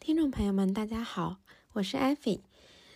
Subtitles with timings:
[0.00, 1.36] 听众朋友们，大家好，
[1.74, 2.40] 我是艾菲。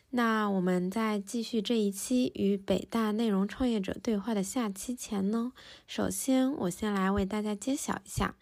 [0.08, 5.53] 那我们在继续这一期与北大内容创业者对话的下期前呢，
[5.87, 8.37] 首先我先来为大家揭晓一下，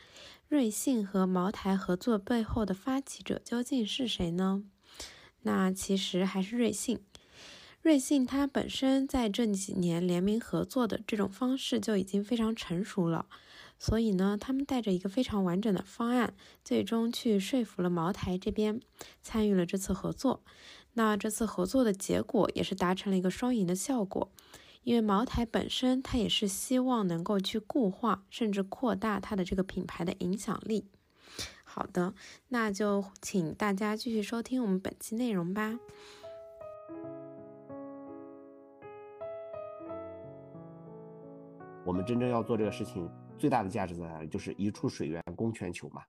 [0.48, 4.62] 瑞幸和茅台合作背后的发起者究竟是谁呢？
[5.42, 7.00] 那其实还是瑞幸。
[7.82, 13.26] 瑞幸它本身在这几年联名合作的这种方式就已经非常成熟了。
[13.82, 18.80] 所以呢，他们带着一个非常完整的方案，最终去说服了茅台这边
[19.22, 20.44] 参与了这次合作。
[20.92, 24.30] 那这次合作的结果也是达成了一个双赢的效果，
[24.84, 30.86] 因为茅台本身它也是希望能够去固化甚至扩大它的这个品牌的影响力。
[31.64, 32.14] 好的，
[32.50, 35.76] 那就请大家继续收听我们本期内容吧。
[41.84, 43.10] 我们真正要做这个事情。
[43.42, 44.28] 最大的价值在哪里？
[44.28, 46.00] 就是一处水源供全球嘛。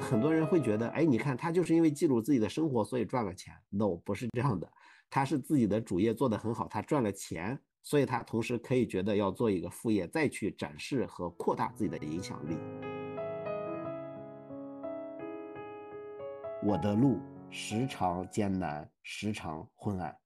[0.00, 3.54] 很多人会觉得，哎，你看他就是因为记录自己的生活，所以赚了钱。
[3.68, 4.72] No，不是这样的，
[5.10, 12.56] 他是自己的主业做得很好，他赚了钱，所以他同时可以觉得要做一个副业，再去展示和扩大自己的影响力。
[16.64, 20.16] 我的路时常艰难，时常昏暗。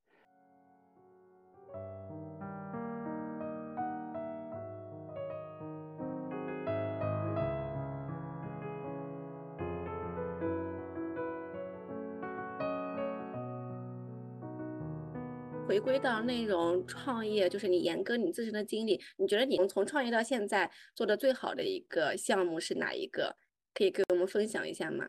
[15.66, 23.34] 回归到内容创业，就是你严哥你自身的经历，你觉得你从创业到现在做的最好的一个项目是哪一个？
[23.72, 25.08] 可以跟我们分享一下吗？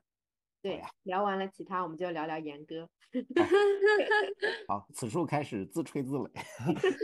[0.62, 2.90] 对，聊完了其他，我们就聊聊严哥。
[4.68, 6.32] 好，此处开始自吹自擂。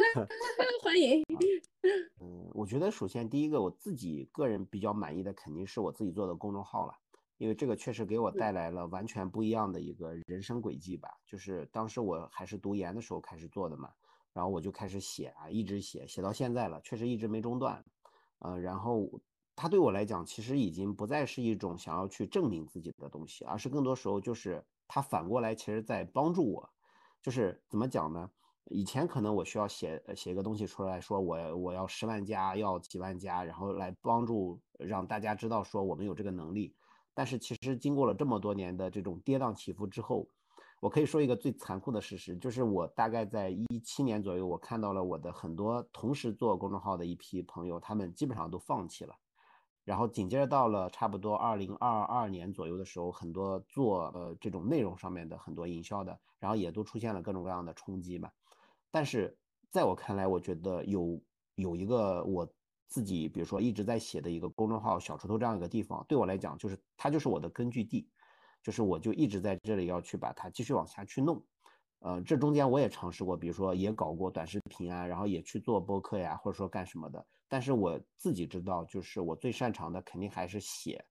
[0.82, 1.22] 欢迎。
[2.22, 6.94] 嗯，我觉得首先第一个，我自己个人比较满意的肯定是我自己做的公众号了。
[7.42, 13.90] 因为这个确实给我带来了完全不一样的一个人生轨迹吧，就是当时我还是读研的时候开始做的嘛，
[14.32, 17.84] 然后我就开始写啊，一直写，写到现在了，确实一直没中断，
[18.38, 19.10] 呃，然后
[19.56, 26.70] 它对我来讲，其实已经不再是一种想要去证明自己的东西，而是更多时候就是它反过来，其实在帮助我，
[27.24, 28.30] 就是怎么讲呢？
[28.66, 36.76] 以前可能我需要写写一个东西出来说，我我要十万加，要几万加，然后来帮助让大家知道说我们有这个能力。
[37.14, 40.28] 但是其实经过了这么多年的这种跌宕起伏之后，
[40.80, 49.14] 我可以说一个最残酷的事实，就是我大概在一七年左右，我看到了我的很多同时做公众号的一批朋友，他们基本上都放弃了。
[49.84, 58.32] 然后紧接着到了差不多二零二二年左右的时候，很多做呃这种内容上面的很多营销的，然后也都出现了各种各样的冲击嘛。
[58.90, 59.38] 但是
[59.70, 61.22] 在我看来，我觉得有
[61.56, 62.48] 有一个我。
[62.92, 68.10] 自己比如说一直在写的一个公众号小锄头这样一个地方，对我来讲就是它就是我的根据地，
[68.62, 71.42] 就是我就一直在这里要去把它继续往下去弄。
[72.00, 77.26] 呃，这中间我也尝试过，比如说也搞过短视频啊，然后也去做播客呀，或者说干什么的。
[77.48, 81.02] 但是我自己知道，就是我最擅长的肯定还是写，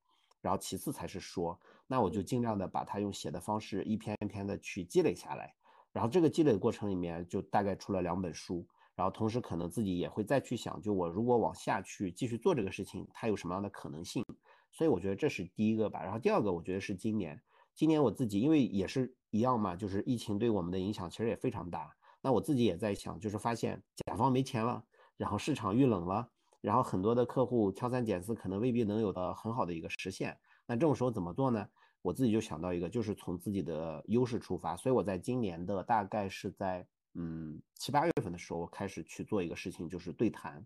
[0.42, 1.58] 然后其次才是说。
[1.86, 5.54] 那我就尽量的把它用写的方式一篇一篇的去积累下来，
[5.92, 8.66] 然后这个积累的过程里面就大概出了两本书。
[9.00, 14.22] 然后同时可能自己也会再去想，就我如果往下去继续做这个事情，它有什么样的可能性？
[14.70, 16.02] 所以我觉得这是第一个吧。
[16.02, 17.40] 然后第二个，我觉得是今年，
[17.74, 21.90] 今年我自己因为也是一样嘛，就是疫情对我们的影响其实也非常大。
[22.20, 24.84] 那我自己也在想，就是发现甲方没钱了，
[25.16, 26.28] 然后市场遇冷了，
[26.60, 30.36] 然后很多的客户挑三拣四，可能未必能有的很好的一个实现。
[30.66, 31.66] 那这种时候怎么做呢？
[32.02, 34.76] 我自己就想到一个，就是从自己的优势出发。
[34.76, 36.86] 所以我在今年的大概是在。
[37.14, 40.64] 嗯，七八月份的时候开始去做一个事情，就是对谈，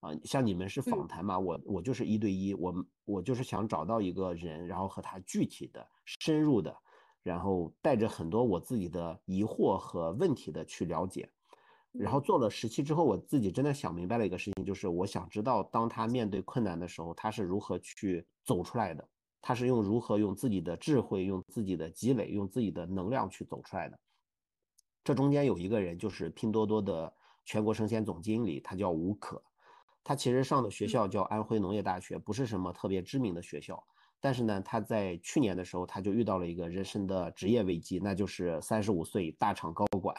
[0.00, 6.74] 啊，像你们是访谈嘛，我我就是一对一，我我就是想找到一个人，然后和他具体的、深入的，
[7.22, 11.28] 然后带着很多我自己的疑惑和问题的去了解，
[11.92, 19.06] 然后做了十期之后，我自己真的想明白了一个事情，就是我想知道，当他面对困难的时候，他是如何去走出来的，
[19.42, 23.98] 他是用如何用自己的智慧、用自己的积累、用自己的能量去走出来的。
[25.04, 27.12] 这中间有一个人，就是拼多多的
[27.44, 29.42] 全国生鲜总经理，他叫吴可。
[30.04, 33.84] 他其实上的学校叫安徽农业大学，不是什么特别知名的学校。
[34.20, 40.16] 但是呢，他在去年的时候，他就遇到了一个人生的职业危机，那就是三十五岁大厂高管，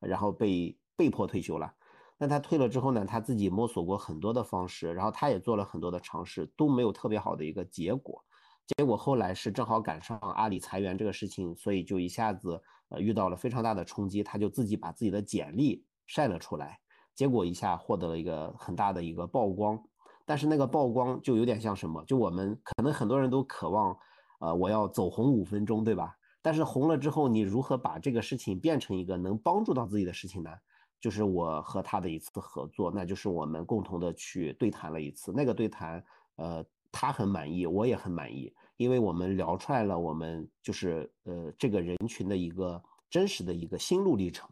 [0.00, 1.74] 然后被被迫退休了。
[2.16, 8.24] 那他退了之后呢，他自己摸索过很多的方式，然后他也做了很多的尝试，都没有特别好的一个结果。
[8.66, 16.78] 结果后来是正好赶上阿里裁员这个事情，所以就一下子呃遇到了非常大的冲击，他就自己把自己的简历晒了出来，
[17.14, 19.82] 结果一下获得了一个很大的一个曝光。
[20.24, 22.04] 但是那个曝光就有点像什么？
[22.04, 23.96] 就我们可能很多人都渴望，
[24.38, 26.16] 呃，我要走红五分钟，对吧？
[26.40, 30.50] 但是红了之后，你如何把这个事情变成一个能帮助到自己的事情呢？
[31.00, 35.32] 就是我和他的一次合作，那就是我们共同的去对谈了一次。
[35.32, 36.04] 那个对谈，
[36.36, 42.80] 呃，他很满意，我也很满意，因为我们聊出来了我们就是呃这个人群的一个
[43.10, 44.48] 真实的一个心路历程，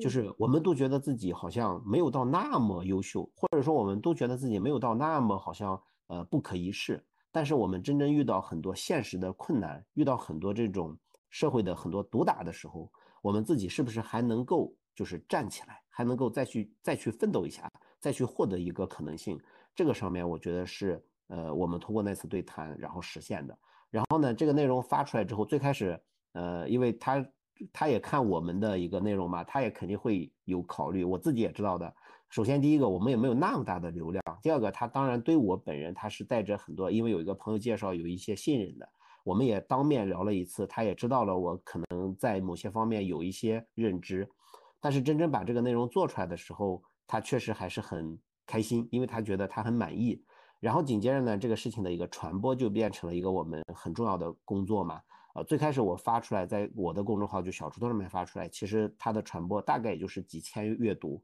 [0.00, 10.96] 就是我们都觉得自己好像没有到那么优秀，或者说我们都觉得自己没有到那么好像呃不可一世，但是我们真正遇到很多现实的困难，遇到很多这种。
[11.34, 12.92] 社会的很多毒打的时候，
[13.22, 19.40] 我们自己是不是还能够就是站起来，还能够再去再去奋斗一下，再去获得一个可能性？
[19.74, 21.02] 这个上面我觉得是
[21.32, 23.58] 呃我们通过那次对谈然后实现的。
[23.90, 25.98] 然后呢，这个内容发出来之后，最开始
[26.32, 27.26] 呃因为他
[27.72, 31.04] 他也看我们的一个内容嘛，他也肯定会有考虑。
[31.04, 31.94] 我自己也知道的。
[32.28, 38.88] 首先第一个我们也没有那么大的流量，第二个他当然对我本人他是带着很多，因为有一个朋友介绍有一些信任的。
[39.24, 44.28] 我们也当面聊了一次，他也知道了我可能在某些方面有一些认知，
[44.80, 50.20] 但是真正把这个内容做出来的时候，他确实还是很开心，因为他觉得他很满意。
[50.62, 55.00] 然后紧接着呢，这个事情的一个传播就变成了一个我们很重要的工作嘛。
[55.34, 61.20] 呃，最开始我发出来，在我的公众号就小锄头上面发出来，其实它的传播大概也就是几千阅读，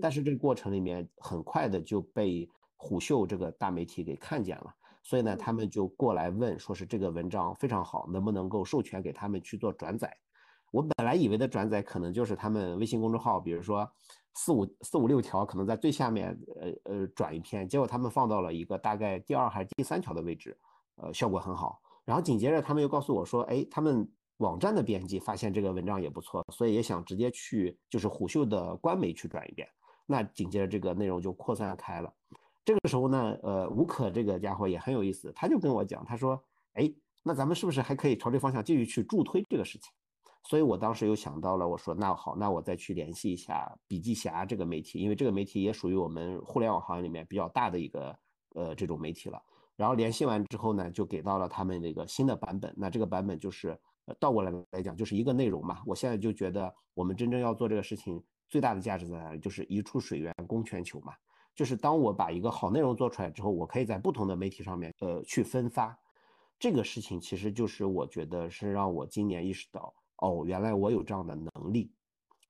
[0.00, 4.74] 但是这个过程里面很快的就被虎嗅这个大媒体给看见了。
[5.00, 10.12] 所以呢，他们就过来问，说是这个文章非常好，能不能够授权给他们去做转载？
[10.72, 13.88] 我本来以为的转载可能就是他们微信公众号，比如说
[14.34, 20.56] 四五四五六条，可能在最下面，呃呃转一篇，结果他们放到了一个大概第二还是第三条的位置，
[20.96, 21.80] 呃，效果很好。
[22.04, 29.68] 然后紧接着他们又告诉我说，哎，他们网站的编辑发现这个文章也不错，所以也想直接去就是虎嗅的官媒去转一遍。
[30.06, 32.12] 那紧接着这个内容就扩散开了。
[32.64, 36.42] 这个时候呢，呃，吴可这个家伙也很有意思，他就跟我讲，他说，
[36.74, 36.92] 哎，
[37.22, 39.92] 那咱们是不是还可以朝这方向继续去助推这个事情？
[40.44, 48.18] 所以我当时又想到了，我说那好，那我再去联系一下笔记侠这个媒体，因为这个媒体也属于我们互联网行业里面比较大的一个
[48.54, 49.40] 呃这种媒体了。
[49.76, 52.72] 然后联系完之后呢，就给到了他们那个新的版本。
[52.76, 53.78] 那这个版本就是
[54.20, 55.80] 倒过来来讲，就是一个内容嘛。
[55.86, 59.38] 我现在就觉得我们真正要做这个事情，最大的价值在哪里？
[59.38, 61.14] 就是一处水源供全球嘛。
[61.54, 65.98] 就是当我把一个好内容做出来之后，我可以在不同的媒体上面，呃，去分发。
[66.58, 69.92] 这个事情其实就是我觉得是让我今年意识到，
[70.22, 71.92] 哦，原来我有这样的能力。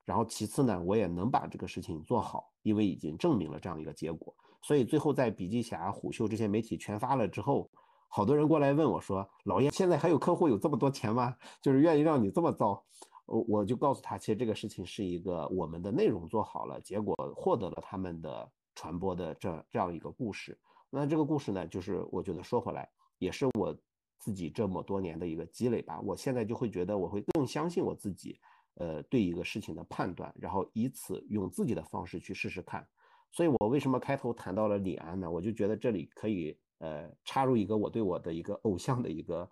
[0.04, 4.34] 然后其次呢，我也能把这个事情做好，因为已经证明了这样一个结果。
[4.62, 7.68] 所以最后在笔记侠、虎嗅这些媒体全发了之后，
[8.08, 11.34] 好多人过来问我说：“老叶，现在还有客户有这么多钱吗？
[11.60, 12.84] 就是愿意让你这么造？”
[13.26, 18.48] 我我就告诉他，其实这个事情是一个我们的内容做好了，结果获得了他们的。
[18.74, 20.58] 传播的这这样一个故事，
[20.88, 22.88] 那这个故事呢，就是我觉得说回来，
[23.18, 23.76] 也是我
[24.22, 26.00] 自己这么多年的一个积累吧。
[26.00, 28.38] 我现在就会觉得，我会更相信我自己，
[28.74, 32.86] 呃，对一个事情的判断，然后以此用自己的方式去试试看。
[33.32, 35.28] 所以我为什么开头谈到了李安呢？
[35.28, 39.50] 我就觉得这里可以呃插入一个我对我的一个偶像的一个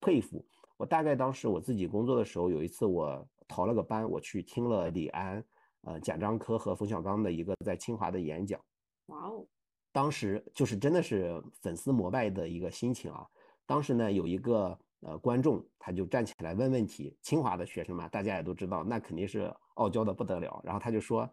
[0.00, 0.44] 佩服。
[0.76, 5.44] 我大概当时我自己工作的时候，有一次我逃了个班，我去听了李安。
[5.82, 8.60] 呃，贾樟柯和冯小刚的一个在清华的演讲，
[9.06, 9.46] 哇哦，
[9.92, 13.26] 当时就是真的是粉丝膜拜的一个心情啊。
[13.70, 20.60] 当时呢，有一个呃观众，他就站起来问问题，清华的学生嘛，大家也都知道，那肯定是傲娇的不得了。
[20.64, 21.32] 然后他就说，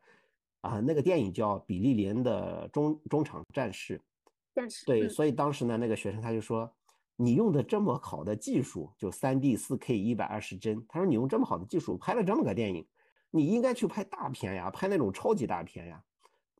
[0.61, 3.97] 啊，那个电影叫《比利林的中中场战士》，
[4.53, 6.71] 战士对，所以当时呢，那个学生他就说，
[7.15, 12.87] 你用的这么好的技术，就三 D 四 K 一百二十帧，他说你用这么好的技术拍了这么个电影。
[13.31, 15.99] 你应该去拍大片呀，拍那种超级大片呀，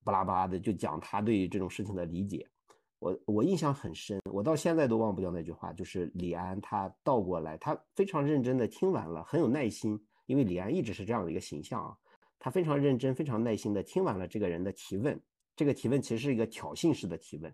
[0.04, 2.50] 巴拉巴拉的就讲他对这种事情的理解，
[3.00, 11.96] 我我印象很深，我到现在都忘不掉那句话，就是李安他倒过来，他非常认真的听完了，很有耐心，因为李安一直是这样的一个形象啊，
[12.40, 15.20] 他非常认真、非常耐心的听完了这个人的提问，
[15.56, 17.54] 这个提问其实是一个挑衅式的提问，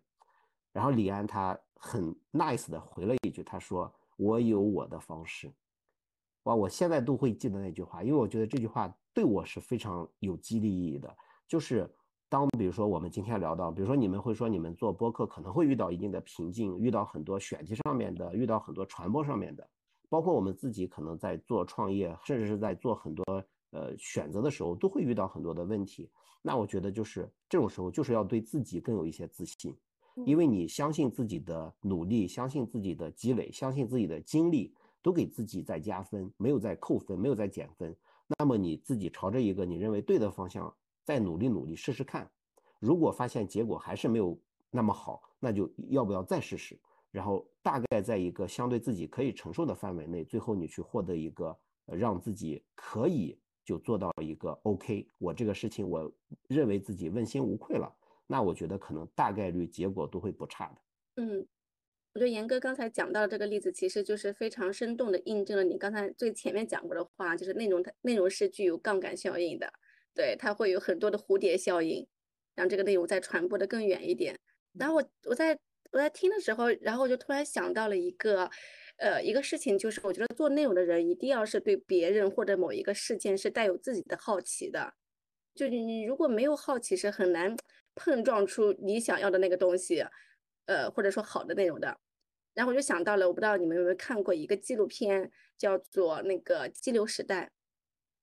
[0.72, 5.52] 然后李安他很 nice 的回了一句，他说我有我的方式。
[6.44, 11.14] 哇，我现在都会记得那句话，因为我觉得这句话对我是非常有激励意义的。
[11.48, 11.90] 就是
[12.34, 19.70] 当比如说我们今天聊到，比如说你们会说你们做播客可能会遇到一定的瓶颈，遇到很多选题上面的，遇到很多传播上面的，
[20.10, 23.24] 包括我们自己可能在做创业，甚至是在做很多
[23.70, 26.10] 呃选择的时候，都会遇到很多的问题。
[26.42, 29.72] 那我觉得就是这种时候，就是要对自己更有一些自信，
[30.26, 34.74] 因为你相信自己的努力，相信自己的积累，相信自己的经历。
[35.04, 37.94] 都给自己在加分，没有在扣分，没有在减分。
[38.40, 40.74] 那么你自己朝着一个你认为对的方向
[41.04, 42.30] 再努力努力试试看。
[42.80, 44.38] 如果发现结果还是没有
[44.70, 46.80] 那么好，那就要不要再试试？
[47.12, 51.56] 然后大概在一个相对自己可以承受的范围内，最后你去获得一个
[51.86, 56.12] 让自己可以就做到一个 OK，我这个事情我
[56.48, 57.96] 认为自己问心无愧了，
[58.26, 60.82] 那我觉得可能大概率结果都会不差的。
[61.22, 61.48] 嗯，
[62.14, 69.72] 我觉得严哥刚才讲到这个例子，其实就是非常生动的印证了你刚才最前面讲过的话，就是内容它内容是具有杠杆效应的，
[70.14, 72.08] 对，它会有很多的蝴蝶效应，
[72.56, 74.40] 让这个内容再传播的更远一点。
[74.74, 75.60] 然后我我在。
[75.92, 78.50] 我在听的时候，然后我就突然想到了一个，
[78.98, 84.96] 呃，一个事情，就是我觉得做内容的人一定要是对别人或者某一个事件是带有自己的好奇的，
[85.54, 87.56] 就你你如果没有好奇，是很难
[87.94, 90.04] 碰撞出你想要的那个东西，
[90.66, 92.00] 呃，或者说好的内容的。
[92.56, 97.46] 然后我就想到了，我不知道你们有没有看过一个纪录片，叫做那个《激流时代》，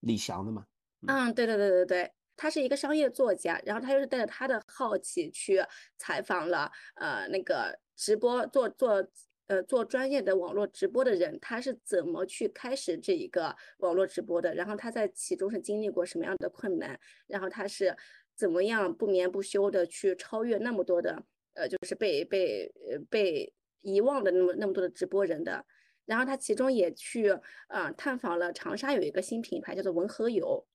[0.01, 0.67] 李翔的吗？
[1.07, 2.13] 嗯，对对对对对。
[2.37, 5.63] 他是一个商业作家，然后他又是带着他的好奇去
[5.99, 9.07] 采访了呃那个直播做做
[9.47, 14.55] 呃做专业的网络直播的人，他是怎么去开始这一个网络直播的？
[14.55, 16.99] 然后他在其中是经历过什么样的困难？
[17.27, 17.95] 然后他是
[18.35, 23.53] 怎么样不眠不休的去超越那么多的呃就是被被呃被
[23.83, 25.63] 遗忘的那么那么多的直播人的？
[26.07, 27.39] 然后他其中也去
[27.69, 30.67] 呃探访了长沙有一个新品牌叫做文和友。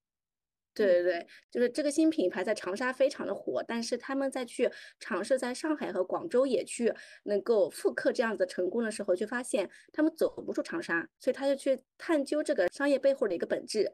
[0.75, 13.93] 对对对，就是这个新品牌在长沙非常的火，但是他们在去尝试在上海和广州也去能够复刻这样子成功的时候，就发现他们走不出长沙，所以他就去探究这个商业背后的一个本质，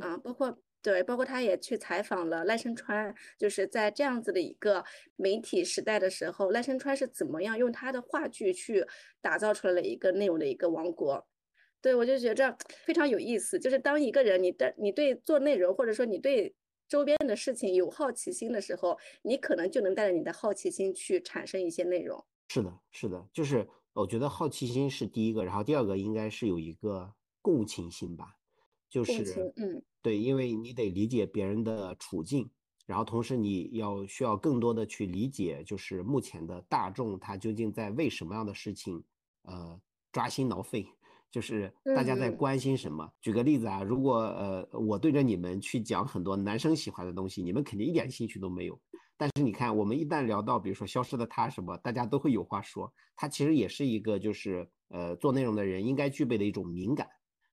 [0.00, 4.84] 啊，包括对，包括他也去采访了赖声川，就是在这样子的一个
[5.16, 8.86] 媒体时代的时候，赖声川是怎么样用他的话剧去
[9.22, 11.29] 打造出来了一个内容的一个王国。
[11.82, 13.58] 对，我就觉着非常有意思。
[13.58, 16.54] 就是当一个人你的你对做内容，或者说你对
[16.88, 22.24] 周边的事情有好奇心的时候，你可能就能带着你的好奇心去产生一些内容。
[22.48, 28.36] 是的，是的，就是我觉得好奇心是第一个，然后第二个应该是有一个共情心吧，
[28.90, 32.50] 就是嗯，对，因为你得理解别人的处境，
[32.86, 39.02] 然后同时你要需要更多的去理解，就是目前的大众他究竟在为什么样的事情
[39.44, 39.80] 呃
[40.12, 40.86] 抓心挠肺。
[41.30, 43.08] 就是大家在关心什么？
[43.20, 48.76] 举个例子啊，如果呃我对着你们去讲很多男生喜欢的东西，你们肯定一点兴趣都没有。
[49.16, 52.92] 但是你看，我们一旦聊到比如说消失的他什么，大家都会有话说。
[53.14, 57.06] 他其实也是一个就是呃做内容的人应该具备的一种敏感，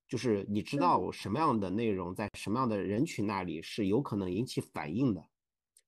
[0.08, 5.24] 就是你知道什么样的内容在什么样的人群那里是有可能引起反应的，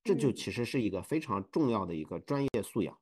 [0.05, 2.97] 这就其实是一个非常重要的一个专业素养。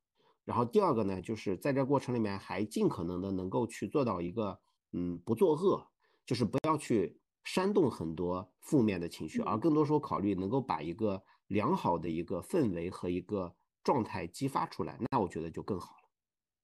[0.46, 4.58] 然后第二个呢，就是在这过程里面还尽可能的能够去做到一个。
[4.92, 5.90] 嗯，不作恶，
[6.24, 16.08] 就是不要去煽动很多负面的情绪，而更多时候考虑能够把一个良好的一个氛围和一个状态激发出来，那我觉得就更好了。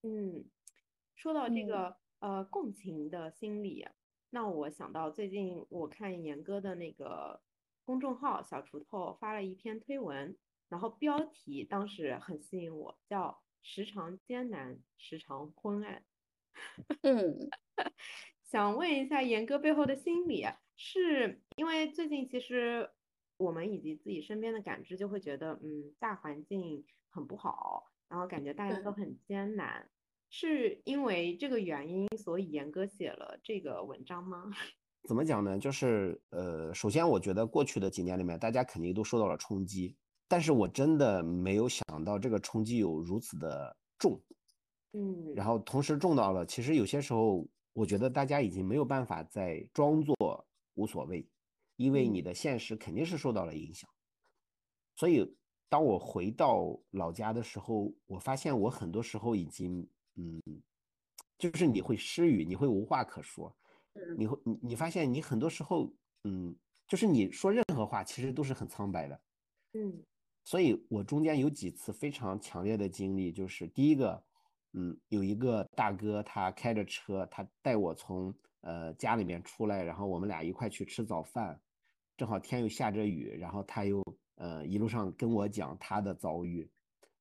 [0.02, 0.44] 嗯，
[1.14, 3.86] 说到这个呃共情的心理，
[4.30, 7.40] 那我想到最近我看严哥的那个
[7.84, 10.36] 公众号小锄头发了一篇推文，
[10.68, 16.04] 然后标题当时很吸引我，叫“时常艰难，时常昏暗”。
[17.02, 17.50] 嗯。
[18.42, 20.46] 想问一下严哥背后的心理，
[20.76, 22.88] 是因为最近其实
[23.37, 29.88] 我们以及自己身边的感知就会觉得，嗯，大环境很不好，然后感觉大家都很艰难，
[30.30, 34.49] 是因为这个原因，所以严哥写了这个文章吗？
[35.08, 35.58] 怎么讲呢？
[35.58, 39.96] 就是呃，首先我觉得过去的几年里面，大家肯定都受到了冲击，
[40.28, 44.23] 但是我真的没有想到这个冲击有如此的重，
[44.94, 47.46] 嗯，然后同时重到了，其实有些时候。
[47.76, 50.14] 我觉得大家已经没有办法再装作
[50.74, 51.28] 无所谓，
[51.74, 53.90] 因为你的现实肯定是受到了影响。
[54.94, 55.28] 所以，
[55.68, 59.84] 当我回到老家的时候，我发现我很多时候已经，
[60.14, 60.40] 嗯，
[61.36, 63.52] 就是你会失语，你会无话可说，
[64.16, 66.54] 你会你你发现你很多时候，嗯，
[66.86, 69.20] 就是你说任何话其实都是很苍白的，
[69.72, 70.00] 嗯。
[70.44, 74.22] 所以我中间有几次非常强烈的经历，就是第一个。
[74.76, 81.60] 嗯，有一个大哥，他开着车，他带我从呃家里面出来，然后我们俩一块去吃早饭，
[82.16, 84.02] 正好天又下着雨，然后他又
[84.34, 86.68] 呃一路上跟我讲他的遭遇，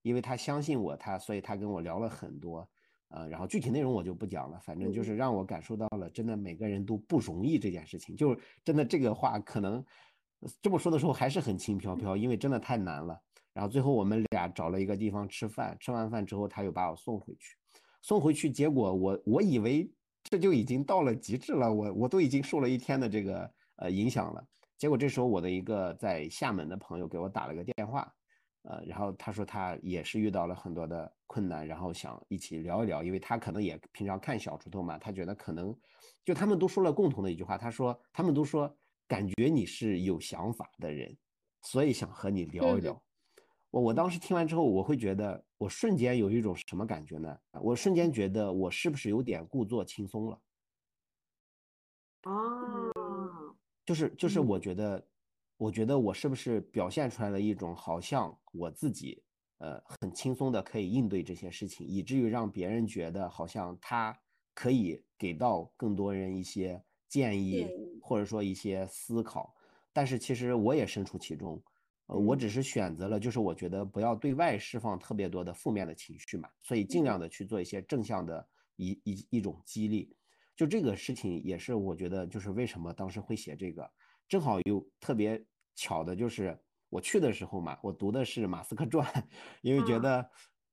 [0.01, 2.67] 因为他相信我，他所以他跟我聊了很多，
[3.10, 9.86] 呃，然后具体内容我就不讲了，反正就是让我感受到了真的每个人都不容易这件事情，就是真的这个话可能
[10.60, 13.22] 这么说的时候还是很轻飘飘，因为真的太难了。
[13.53, 17.55] 然后最后我们俩找了一个地方吃饭，吃完饭之后他又把我送回去，
[18.01, 19.89] 送回去，结果我我以为
[20.24, 24.43] 这就已经到了极致了，我我都已经受了一天的这个呃影响了，
[24.77, 28.12] 结果这时候我的一个在厦门的朋友给我打了个电话，
[28.63, 35.75] 呃，然后他说他也是遇到了很多的困难，然后想一起聊一聊，因为他可能也平常看小石头嘛，他觉得可能
[36.25, 38.75] 就他们都说了共同的一句话，他说他们都说
[39.07, 41.15] 感觉你是有想法的人，
[41.62, 43.00] 所以想和你聊一聊。
[43.74, 47.36] 我我当时听完之后，我会觉得我瞬间有一种什么感觉呢？
[47.53, 50.39] 我瞬间觉得我是不是有点故作轻松了？
[52.25, 55.03] 哦，就是就是我觉得。
[55.56, 59.24] 我觉得我是不是表现出来了一种好像我自己，
[59.60, 64.20] 呃，很轻松的可以应对这些事情，以至于让别人觉得好像他
[64.53, 67.70] 可以给到更多人一些建议，
[68.01, 69.56] 或者说一些思考。
[69.94, 71.63] 但是其实我也身处其中，
[72.13, 80.15] 呃，我只是选择了，就是我觉得不要对外释放特别多的负面的情绪嘛，所以尽量的去做一些正向的一一一种激励。
[80.55, 83.89] 就这个事情也是我觉得，就是为什么当时会写这个，
[84.27, 85.43] 正好又特别。
[85.75, 86.55] 巧的就是
[86.88, 89.08] 我去的时候嘛，我读的是《马斯克传》，
[89.63, 90.24] 因为觉得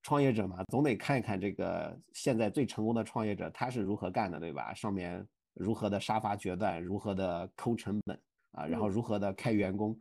[0.03, 4.75] 创业者嘛，总得看一看这个现在最成功的创业者他是如何干的，对吧？
[4.75, 8.21] 上面如何的杀伐决断，如何的抠成本
[8.51, 9.99] 啊，然后如何的开员工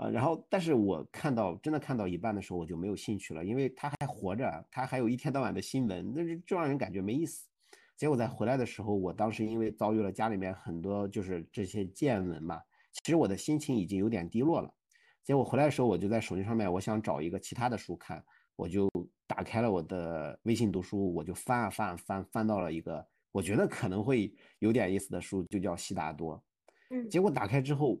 [0.00, 7.46] 啊，然后但是我看到真的看到一半的时候，我就没有兴趣了，因为他还活着，他还有一天到晚的新闻，那就让人感觉没意思。
[7.98, 12.58] 结果在回来的时候，我当时因为遭遇了家里面很多就是这些见闻嘛。
[12.92, 14.72] 其实我的心情已经有点低落了，
[15.22, 18.24] 结果回来的时候，我就在手机上面，我想找一个其他的书看，
[18.56, 18.88] 我就
[19.26, 26.36] 打开了我的微信读书，我就翻啊翻翻，翻到了一个我觉得可能会有点意思的书，就叫《悉达多》。
[26.88, 28.00] 嗯，结果打开之后，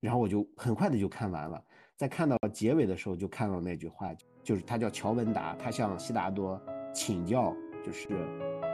[0.00, 1.62] 然后我就很快的就看完了，
[1.94, 4.10] 在看到结尾的时候，就看到那句话，
[4.42, 6.58] 就是他叫乔文达，他向悉达多
[6.90, 7.54] 请教，
[7.84, 8.08] 就是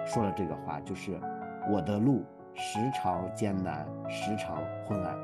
[0.06, 1.21] 说了这个话，就是
[1.68, 5.18] 我的路时常艰难，时常昏暗。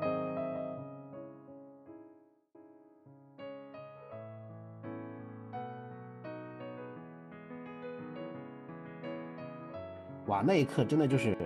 [10.27, 11.37] 哇，那一刻真的就是，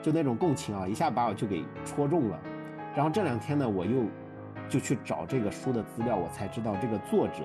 [0.00, 2.40] 就那种共情啊，一下把我就给戳中了。
[2.94, 4.04] 然后这两天呢，我又
[4.68, 7.44] 就去找这个书的资料，我才知道这个作者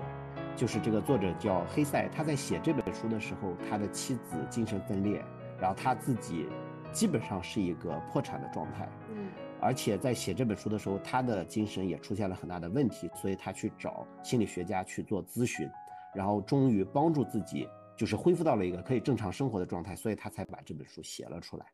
[0.55, 2.09] 就是这个作者叫黑塞。
[2.09, 5.23] 他在写这本书的时候，他的妻子精神分裂，
[5.59, 6.47] 然后他自己
[6.91, 8.89] 基本上是一个破产的状态。
[9.11, 9.29] 嗯，
[9.61, 15.69] 而且在写这本书的时候，他的精神也出现了很大的问题，所以他去找心理学家去做咨询，
[16.15, 17.67] 然后终于帮助自己。
[17.95, 21.65] 就是恢复到了一个可以正常生活的状态，所以他才把这本书写了出来。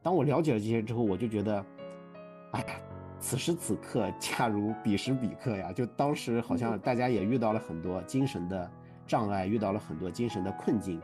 [0.00, 1.66] 当我了解了这些之后，我就觉得，
[3.28, 5.70] 此时此刻恰如彼时彼刻呀！
[5.70, 8.70] 就当时好像大家也遇到了很多精神的
[9.06, 10.98] 障碍，遇到了很多精神的困境。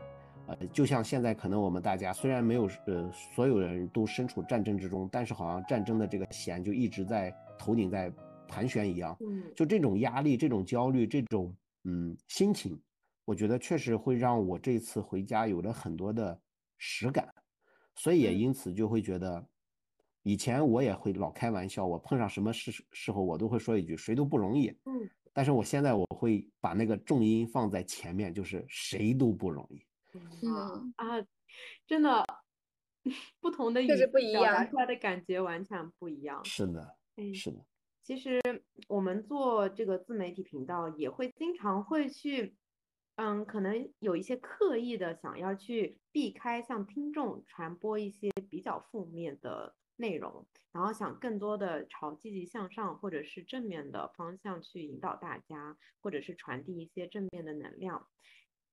[0.47, 8.11] 呃，就像现在可能我们大家虽然没有呃所有人都身处战争之中，但是好像战争的这个弦就一直在头顶在
[8.47, 9.15] 盘旋一样。
[9.21, 12.75] 嗯，就这种压力、这种焦虑、这种嗯心情。
[13.25, 16.35] 我觉得确实会让我这次回家有了很多的
[16.79, 17.31] 实感，
[17.93, 19.45] 所以也因此就会觉得，
[20.27, 24.69] 以前我也会老开玩笑，我碰上什么事时候我都会说一句谁都不容易。
[24.85, 29.85] 嗯，但是我现在我会把那个重音放在前面，就是谁都不容易。
[30.41, 31.23] 嗯啊，
[31.85, 32.25] 真的，
[33.39, 36.43] 不同的语言表达出来的感觉完全不一样。
[36.43, 36.97] 是的，
[37.35, 37.63] 是的。
[38.01, 38.41] 其实
[38.87, 42.55] 我们做这个自媒体频道也会经常会去。
[43.17, 58.07] 嗯，可能有一些刻意的想要去避开向听众传播一些比较负面的内容，然后想更多的朝积极向上或者是正面的方向去引导大家，或者是传递一些正面的能量。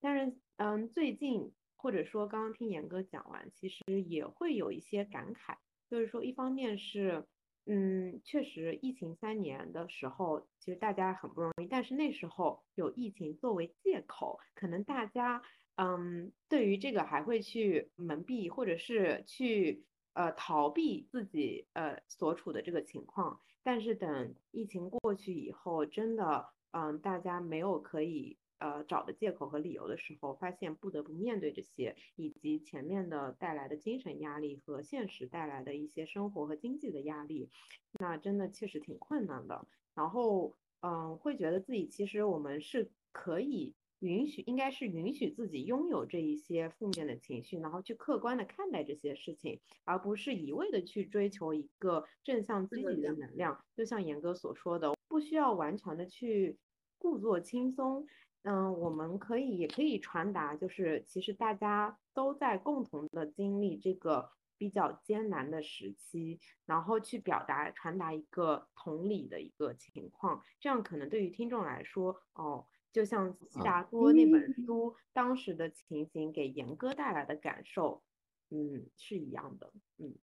[0.01, 5.57] 但是，嗯，最近或者说刚刚听严哥讲完，其实也会有一些感慨，
[5.89, 7.27] 就是说一方面是。
[7.65, 11.67] 嗯，确实，疫情三年的时候，其实大家很不容易。
[11.69, 15.41] 但是那时候有疫情作为借口，可能大家
[15.77, 23.41] 嗯，对于这个还会去蒙蔽，或者是去呃逃避自己呃所处的这个情况。
[23.63, 28.39] 但是等疫情过去以后，真的嗯，大家没有可以。
[28.59, 37.51] 呃，找的借口和理由的时候，发现不得不面对这些，以及前面的带来的精神压力和现实带来的一些生活和经济的压力，
[37.99, 39.67] 那真的确实挺困难的。
[39.97, 53.65] 然后，嗯，会觉得自己其实我们是可以允许，应该是允许自己拥有这一些负面的情绪，然后去客观的看待这些事情，而不是一味的去追求一个正向积极的能量。
[53.77, 56.59] 就像严哥所说的，不需要完全的去
[56.99, 58.07] 故作轻松。
[58.43, 78.03] 嗯，我们可以也可以传达，就是其实大家都在共同的经历这个比较艰难的时期，然后去表达传达一个同理的一个情况，这样可能对于听众来说，哦，就像悉啊达多那本书当时的情形给严哥带来的感受，
[78.51, 80.15] 嗯，是一样的，嗯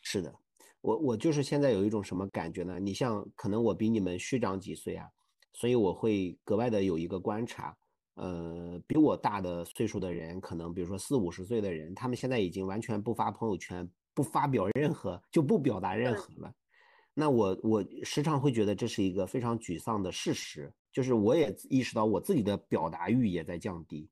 [0.00, 0.34] 是的，
[0.80, 2.80] 我我就是现在有一种什么感觉呢？
[2.80, 5.08] 你像可能我比你们虚长几岁啊，
[5.52, 7.76] 所以我会格外的有一个观察，
[8.14, 16.52] 呃，比我大的岁数的人，可能比如说四五十岁的人，他们现在已经完全不发朋友圈，不发表任何，就不表达任何了。
[17.14, 24.08] 那我我时常会觉得这是一个非常沮丧的事实，就是我也意识到我自己的表达欲也在降低，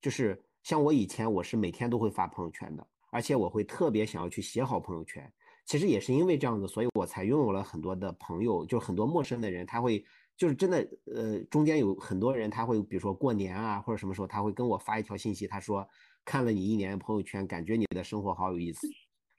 [0.00, 2.86] 就是像我以前我是每天都会发朋友圈的。
[3.14, 5.30] 而且我会特别想要去写好朋友圈，
[5.66, 10.02] 其实也是因为这样子，所以我才拥有了很多的朋友，就是很多陌生的人，他会
[10.34, 15.86] 就是真的，呃，中间有很多人他会，比如说过年啊或者什么时候，他会跟我发一条信息，他说
[16.24, 18.88] 看了你一年朋友圈，感觉你的生活好有意思，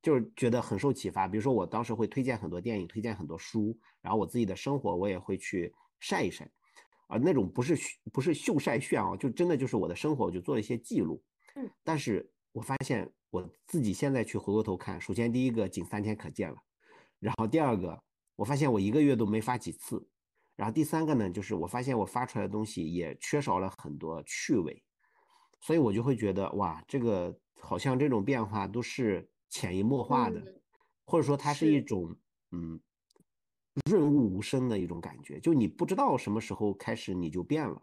[0.03, 1.27] 就是觉得很受启发。
[1.27, 6.47] 比如说我当时会推荐很多电影，推荐很多书，然后我自己的生活我也会去晒一晒，
[7.07, 7.77] 啊，那种不是
[8.11, 11.23] 不是秀晒炫啊，就真的就是我的生活，我就做了一些记录。
[11.55, 13.11] 嗯，但是我发现。
[13.33, 16.57] 我自己现在去回过头看，首先第一个仅三天可见了，
[17.17, 17.99] 然后第二个
[18.35, 20.07] 我发现我一个月都没发几次，
[20.55, 24.83] 然后第三个呢，就是我发现我发出来的东西也缺少了很多趣味，
[25.61, 30.61] 所以我就会觉得哇，这个好像这种变化都是潜移默化的，嗯、
[31.03, 32.15] 或者说它是一种
[32.51, 32.79] 嗯
[33.89, 37.81] 润物无声的一种感觉，就你不知道什么时候开始你就变了。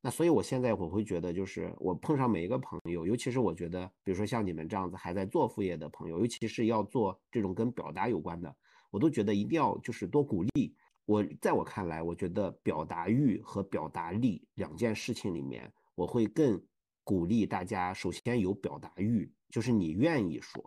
[0.00, 8.54] 那所以，我现在我会觉得，就是我碰上每一个朋友，尤其是我觉得，比如说像你们这样子还在做副业的朋友，尤其是要做这种跟表达有关的，
[8.90, 10.76] 我都觉得一定要就是多鼓励。
[11.06, 16.62] 我在我看来，我觉得表达欲和表达力两件事情里面，我会更
[17.02, 20.62] 鼓励大家，首先有表达欲，就是你愿意说，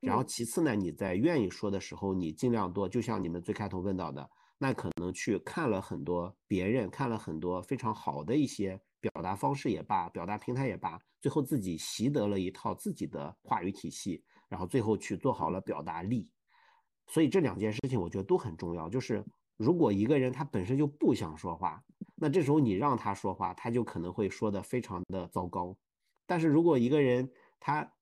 [0.00, 4.28] 然后其次呢，你在愿意说的时候，你尽量多，就像你们最开头问到的。
[4.58, 16.30] 那可能去看了很多别人看了很多非常好的一些表达方式也罢，表达平台也罢，最后自己习得了一套自己的话语体系，然后最后去做好了表达力。
[17.06, 18.88] 所以这两件事情我觉得都很重要。
[18.88, 19.22] 就是
[19.58, 25.76] 如果一个人他本身就不想说话，那这时候你让他说话，他就可能会说的非常的糟糕。
[26.24, 27.30] 但是如果一个人
[27.60, 27.92] 他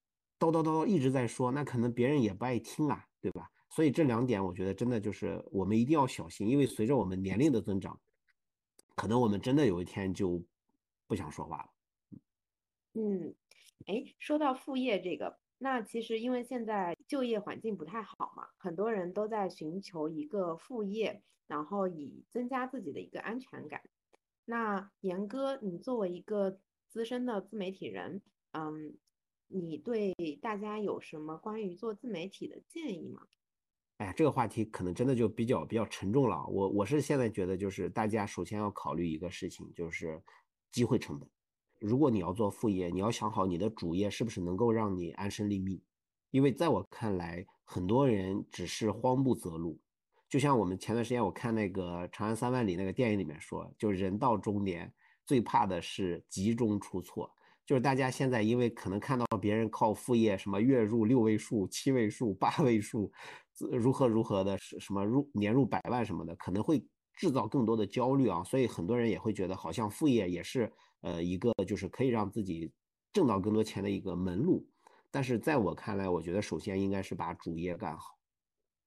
[0.52, 3.50] 叨叨叨一直在说，那可能别人也不爱听啊，对吧？
[3.70, 8.00] 所以这两点，我觉得真的就是我们一定要小心，因为随着我们年龄的增长，
[8.94, 10.42] 可能我们真的有一天就
[11.06, 11.70] 不想说话了。
[12.94, 13.34] 嗯，
[13.86, 23.80] 哎，说到副业这个，那其实因为现在就业环境不太好嘛，很多人都在寻求一个副业，然后以增加自己的一个安全感。
[24.44, 28.94] 那严哥，你作为一个资深的自媒体人，嗯，
[29.54, 30.12] 你对
[30.42, 33.22] 大家有什么关于做自媒体的建议吗？
[33.98, 36.44] 哎，这个话题可能真的就比较比较沉重了。
[36.48, 40.20] 我我是现在觉得，就是大家首先要考虑一个事情，就是
[40.72, 41.30] 机会成本。
[41.78, 45.80] 如果你要做副业，你要想好你的主业是不是能够让你安身立命。
[46.32, 49.78] 因为在我看来，很多人只是慌不择路。
[50.28, 54.92] 就像我们前段时间我看那个《长安三万里》那个电影里面说，就人到中年
[55.24, 57.32] 最怕的是集中出错。
[57.66, 63.12] 就是大家现在因为可能看到别人靠副业什么月入六位数、七位数、八位数。
[63.70, 70.72] 如何如何的，是什么入年入百万什么的，可能会制造更多的焦虑啊，所以很多人也会觉得好像副业也是
[71.02, 72.72] 呃一个就是可以让自己
[73.12, 74.66] 挣到更多钱的一个门路。
[75.08, 78.18] 但是在我看来，我觉得首先应该是把主业干好，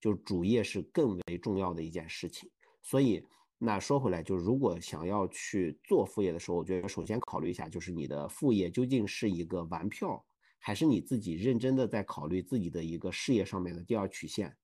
[0.02, 2.50] 就主业是更为重要的一件事情。
[2.82, 3.26] 所以
[3.58, 10.24] 那说回来，就是如果想要去做副业的时候，我觉得首先考虑一下，就是你的副业究竟是一个玩票。
[10.60, 14.58] 还是你自己认真的在考虑自己的一个事业上面的第二曲线，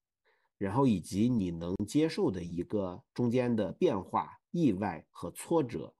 [0.58, 5.94] 然后以及你能接受的一个中间的变化、意外和挫折，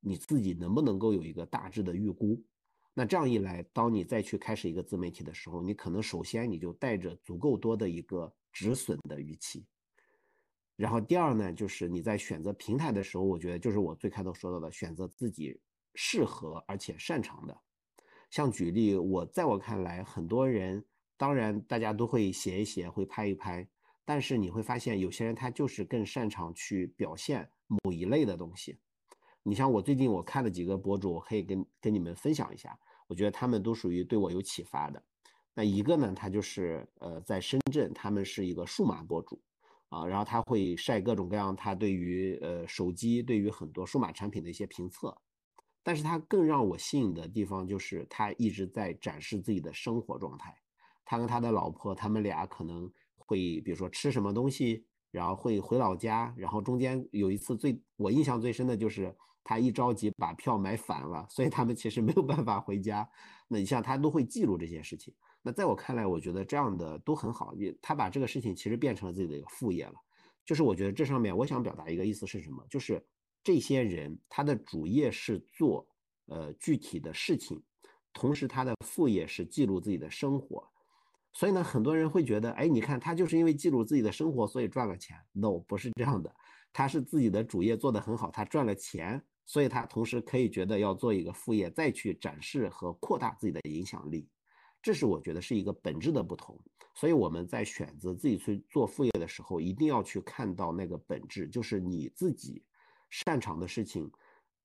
[0.00, 2.42] 你自己能不能够有一个大致的预估？
[2.94, 9.66] 那这样一来，当你再去开始一个自媒体的时候，你可能首先你就带着足够多的一个止损的预期。
[10.82, 15.60] 然后第二呢，就是你在选择平台的时候，我觉得就是我最开头说到的，选择自己
[15.94, 17.56] 适合而且擅长的。
[18.32, 20.84] 像举例，我在我看来，很多人
[21.16, 23.64] 当然大家都会写一写，会拍一拍，
[24.04, 28.76] 但是你会发现有些人他就是更擅长去表现某一类的东西。
[29.44, 35.00] 你像我最近我看了几个博主，我可以跟跟你们分享一下，我觉得他们都属于对我有启发的。
[35.54, 39.40] 那一个呢，他就是呃在深圳，他们是一个数码博主
[39.92, 45.14] 啊，然后他会晒各种各样他对于呃手机、对于很多数码产品的一些评测。
[45.82, 50.56] 但是他更让我吸引的地方就是他一直在展示自己的生活状态。
[51.04, 63.06] 他跟他的老婆，他们俩可能会比如说吃什么东西，然后会回老家，然后中间有一次最我印象最深的就是他一着急把票买反了，所以他们其实没有办法回家。
[63.48, 65.12] 那你像他都会记录这些事情。
[65.42, 67.52] 那在我看来，我觉得这样的都很好。
[67.54, 69.94] 也他把这个事情其实变成了自己的一个副业了。
[70.44, 72.64] 就是我觉得这上面我想表达一个意思是什么？
[72.70, 73.04] 就是
[73.42, 75.86] 这些人他的主业是做
[76.26, 77.62] 呃具体的事情，
[78.12, 80.68] 同时他的副业是记录自己的生活。
[81.32, 85.16] 所以呢，很多人会觉得，哎，你看他就是因为记录自己的生活，所以赚了钱。
[85.32, 86.34] No，不是这样的，
[86.72, 94.28] 他是自己的主业做得很好，他赚了钱，所以他同时可以觉得要做一个副业，再去展示和扩大自己的影响力。
[94.82, 96.58] 这是我觉得是一个本质的不同。
[96.94, 102.62] 所以我们在选择自己去做副业的时候，一定要去看到那个本质，就是你自己
[103.08, 104.10] 擅长的事情，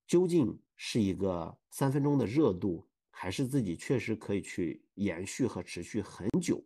[0.05, 2.85] 究竟是一个三分钟的热度。
[3.19, 6.63] 还是自己确实可以去延续和持续很久，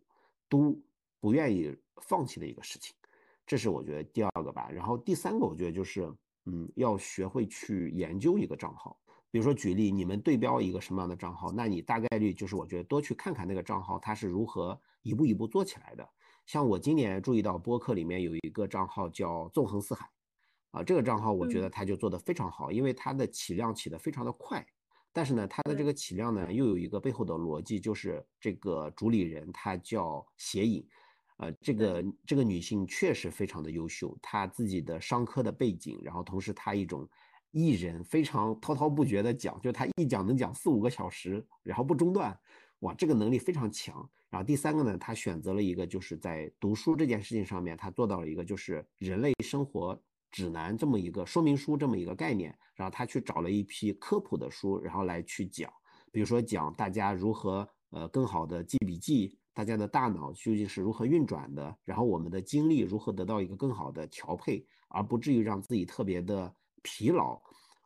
[0.50, 0.78] 都
[1.22, 2.94] 不愿意放弃的一个事情，
[3.48, 4.70] 这是我觉得第二个吧。
[4.70, 6.14] 然后第三个，我觉得就是，
[6.48, 9.00] 嗯，要学会去研究一个账号。
[9.32, 16.08] 比如说举例，你们对标一个什么样的账号，那你大概率就是我觉得多去看看那个账号它是如何一步一步做起来的。
[16.46, 20.10] 像我今年注意到播客里面有一个账号叫纵横四海，
[20.72, 24.66] 啊，这个账号我觉得它就做得非常好，因为它的起量起得非常的快。
[25.14, 30.86] 但是呢，它的这个起量呢，又有一个背后的逻辑，就是这个主理人她叫斜影，
[31.38, 37.08] 呃，这个这个女性确实非常的优秀，她自己的商科的背景，然后同时她一种
[37.52, 42.38] 艺人非常滔滔不绝的讲，就他一讲能讲四五个小时，然后不中断，
[42.80, 44.10] 哇，这个能力非常强。
[44.30, 50.02] 然后第三个呢，他选择了一个就是在读书这件事情上面，他做到了一个就是人类生活。
[50.32, 55.70] 指南这么一个说明书这么一个概念，然后他去找了一批科普的书，然后来去讲，
[56.10, 67.42] 比如说讲大家如何呃更好的记笔记，大家的大脑究竟是如何运转的，然后我们的精力如何得到一个更好的调配，而不至于让自己特别的疲劳。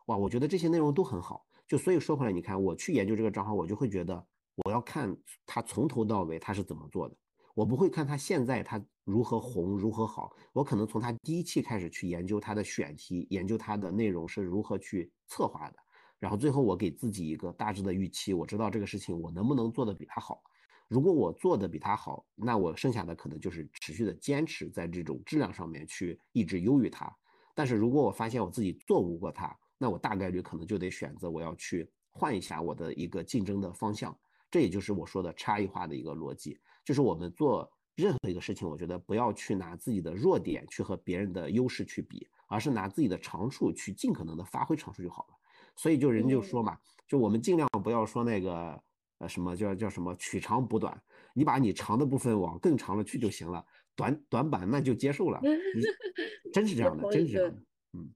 [0.08, 1.46] 哇，我觉得这些内容都很好。
[1.68, 4.24] 就所以说回来，你看我去研究这个账号，我就会觉得
[4.66, 7.16] 我要看他从头到尾他是怎么做的。
[7.56, 15.78] 我不会看他现在他如何红如何好，我可能从他第一期开始去研究他的选题，研究他的内容是如何去策划的，
[16.20, 20.42] 然后最后我给自己一个大致的预期，我知道这个事情我能不能做得比他好。
[20.88, 27.12] 如果我做的比他好，那我剩下的可能就是持续的坚持在这种质量上面去一直优于他。
[27.56, 34.16] 但是如果我发现我自己做不过他，那我大概率可能就得选择我要去换一下我的一个竞争的方向。
[34.52, 36.60] 这也就是我说的差异化的一个逻辑。
[36.84, 45.36] 就是我们做任何一个事情，我觉得不要去拿自己的弱点去和别人的优势去比，而是拿自己的长处去尽可能的发挥长处就好了。
[45.76, 48.82] 所以就人就说嘛，就我们尽量不要说那个
[49.18, 51.02] 呃什么叫叫什么取长补短，
[51.34, 53.66] 你把你长的部分往更长了去就行了，
[53.96, 55.40] 短短板那就接受了。
[56.54, 57.62] 真是这样的，真是这样的。
[57.94, 58.14] 嗯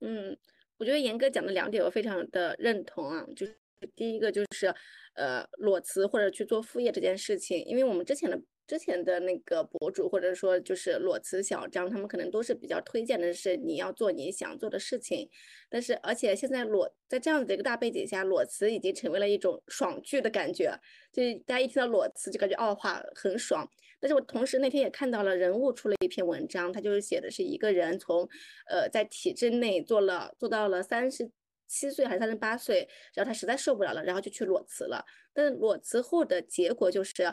[0.00, 0.38] 嗯，
[0.78, 3.56] 我觉得严哥讲的两点我非常的认同啊，就是
[3.94, 4.74] 第一个就是。
[5.14, 15.28] 呃，裸辞或者去做副业这件事情，因为我们之前的之前的那个博主，或者说就是裸辞小张，他们可能都是比较推荐的是你要做你想做的事情。
[15.68, 20.72] 但是，而且现在裸在这样子的一个大背景下，裸辞已经成为了一种爽剧的感觉，
[21.12, 23.68] 就是大家一听到裸辞就感觉哦，话很爽。
[23.98, 28.28] 但是我同时那天也看到了人物出了一篇文章，他就是写的是一个人从
[28.68, 31.28] 呃在体制内做了做到了三十。
[31.72, 35.06] 七岁还是三十八岁，然后他实在受不了了，然后就去裸辞了。
[35.32, 37.32] 但裸辞后的结果就是，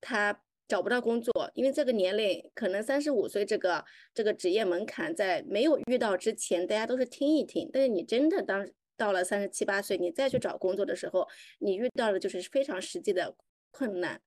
[0.00, 7.68] 他找不到工作，因为这个年龄可能三十五岁这个这个职业门槛在没有遇到之前，大家都是听一听。
[7.72, 11.26] 但是你真的当到了三十七八岁，你再去找工作的时候，
[11.58, 13.34] 你遇到的就是非常实际的
[13.70, 14.20] 困难。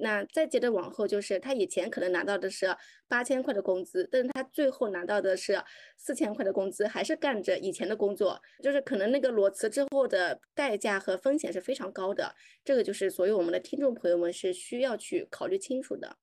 [0.00, 2.76] 那再接着往后，就是他以前可能拿到的是
[3.08, 5.60] 八千块的工资，但是他最后拿到的是
[5.96, 12.34] 四千块的工资，还是干着以前的工作，就是可能那个裸辞之后的代价和风险是非常高的，
[12.64, 16.16] 这个就是所有我们的听众朋友们是需要去考虑清楚的。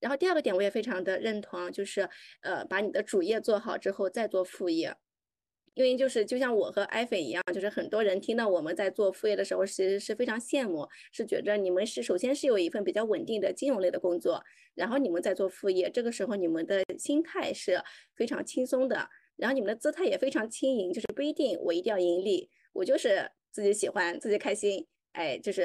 [0.00, 2.08] 然后第二个点我也非常的认同，就是
[2.40, 4.96] 呃把你的主业做好之后再做副业。
[5.76, 14.42] 因为就是就像我和艾菲一样，就是很多人听到我们在做副业的时候，其实是非常羡慕，是觉得你们是首先是有一份比较稳定的金融类的工作，
[14.74, 17.78] 然后你们在做副业，这个时候你们的心态是
[18.14, 25.64] 非常轻松的，然后你们的姿态也非常轻盈，就是不一定我一定要盈利，我就是自己喜欢自己开心，哎，就是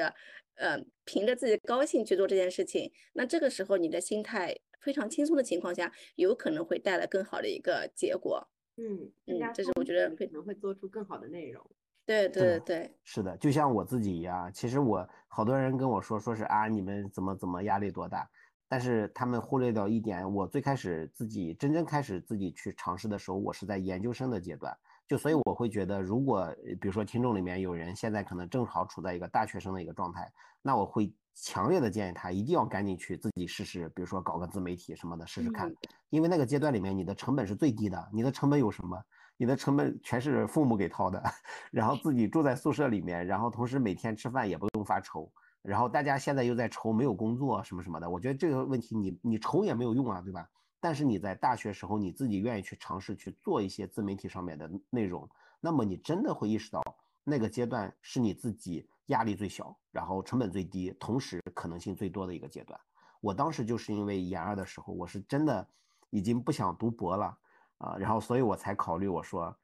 [0.55, 8.49] 呃凭着自己高兴去做这件事情，那这个时候你的心态非常轻松的情况下，有可能会带来更好的一个结果。
[8.81, 11.63] 嗯嗯，这是我觉得可能会做出更好的内容。
[12.03, 18.27] 对对对，是的，就像我自己一样，其实我好多人跟我说，说是啊，你们怎么怎么压力多大？
[18.67, 24.75] 但是他们忽略掉一点，我最开始自己真正开始自己去尝试的时候，我是在研究生的阶段，
[25.07, 35.73] 就所以我会觉得，如果比如说听众里面有人现在可能正好处在一个大学生的一个状态，那我会强烈的建议他一定要赶紧去自己试试，比如说搞个自媒体什么的试试看，
[36.09, 39.01] 因为那个阶段里面你的成本是最低的，你的成本有什么？
[39.37, 41.23] 你的成本全是父母给掏的，
[41.71, 45.31] 然后自己住在宿舍里面，然后同时每天吃饭也不用发愁。
[45.63, 50.47] 然后大家现在又在愁没有工作什么什么的，我觉得这个问题你你愁也没有用啊，对吧？
[50.79, 56.81] 但是你在大学时候你自己愿意去尝试去做一些自媒体上面的内容，那么你真的会意识到
[57.23, 62.77] 那个阶段是你自己压力最小，然后成本最低，同时可能性最多的一个阶段。
[63.21, 65.65] 我当时就是因为研二的时候，我是真的
[66.09, 67.37] 已经不想读博了
[67.77, 69.55] 啊，然后所以我才考虑我说，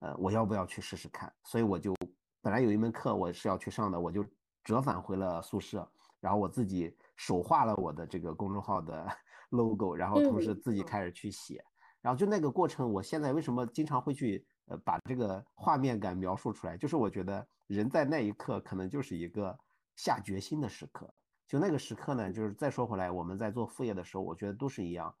[0.00, 1.32] 呃，我要不要去试试看？
[1.44, 1.94] 所以我就
[2.40, 4.24] 本来有一门课我是要去上的，我就。
[4.64, 5.84] 折返回了宿舍，
[6.20, 9.08] 然后我自己手画了我的这个公众号的
[9.50, 11.64] logo，然后同时自己开始去写，
[12.00, 16.76] 然后就那个过程，我现在为什么经常会去呃把这个画面感描述出来？
[16.76, 19.58] 就是我觉得人在那一刻可能就是一个
[19.96, 21.12] 下决心的时刻，
[21.48, 25.14] 就那个时刻呢，就是再说回来，我们在做副业的时候，我觉得都是一样，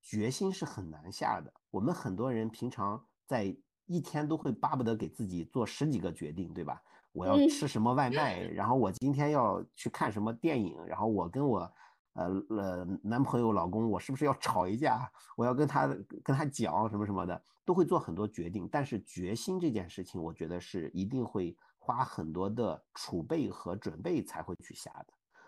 [0.00, 1.52] 决心是很难下的。
[1.70, 3.54] 我们很多人平常在
[3.86, 6.82] 一天都会巴不得给自己做十几个决定，对吧？
[7.12, 11.72] 我要吃什么外卖，然后我今天要去看什么电影，然后我跟我
[12.12, 15.10] 呃呃男朋友、老公，我是不是要吵一架？
[15.36, 15.88] 我要跟他
[16.22, 18.68] 跟他讲什么什么的，都会做很多决定。
[18.70, 25.06] 但是决心这件事情，我觉得是一定会花很多的储备和准备才会去下的。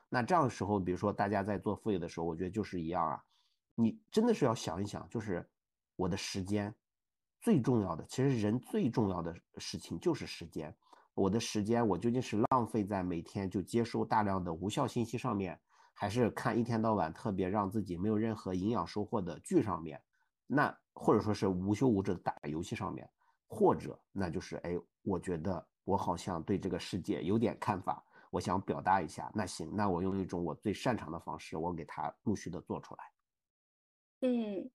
[0.09, 3.23] 那这样的时候，比如说大家在做副业的时候，我觉得就是一样啊，
[3.75, 5.49] 你真的是要想一想，就是
[5.95, 6.75] 我的时间
[7.41, 10.75] 最重要的，其实人最重要的事情就是时间。
[11.15, 15.61] 我的时间，我究竟是浪费在每天就接收大量的无效信息上面，
[15.93, 20.03] 还是看一天到晚特别让自己没有任何营养收获的剧上面？
[20.47, 23.09] 那或者说是无休无止的打游戏上面，
[23.47, 29.31] 或者那就是哎，我觉得我好像对这个世界有点看法，我想表达一下。
[29.35, 33.05] 那行，那我用一种我最擅长的方式，我给它陆续的做出来。
[34.23, 34.71] 嗯。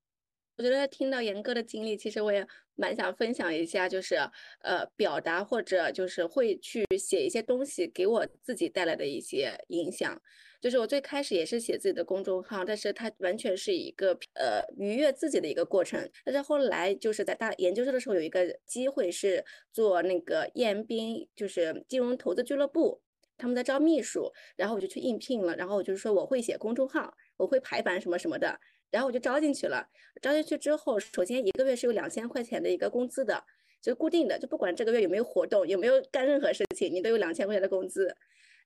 [0.58, 4.15] 我觉得听到严哥的经历，其实我也蛮想分享一下，就是
[4.62, 10.20] 呃表达或者就是会去写一些东西，给我自己带来的一些影响。
[10.60, 16.10] 就是我最开始也是写自己的公众号，但是它完全是一个呃愉悦自己的一个过程。
[16.26, 23.00] 但是后来就是在大研究生的时候，有一个机会是做那个燕斌，就是金融投资俱乐部，
[23.38, 25.56] 他们在招秘书，然后我就去应聘了。
[25.56, 28.60] 然后我就说我会写公众号，我会排版什么什么的。
[28.89, 29.89] 然后我就招进去了，
[30.21, 33.43] 招进去之后，首先一个月是有两千块钱的一个工资的，
[33.82, 38.15] 就固定的，就不管这个月有没有活动，有没有干任何事情，你都有两千块钱的工资。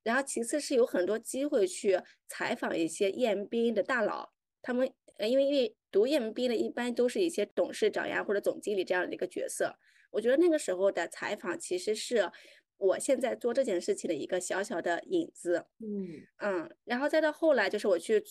[0.04, 4.32] 然后其次是有很多机会去采访一些 EMBA 的大佬，
[4.62, 9.76] 他们呃，因为因为读 EMBA 的一般都是一些董事长呀或者总经理这样的一个角色。
[10.12, 12.32] 我觉得那个时候的采访其实是
[12.78, 15.66] 我现在做这件事情的一个小小的影子。
[15.80, 18.24] 嗯嗯，然后再到后来就是我去。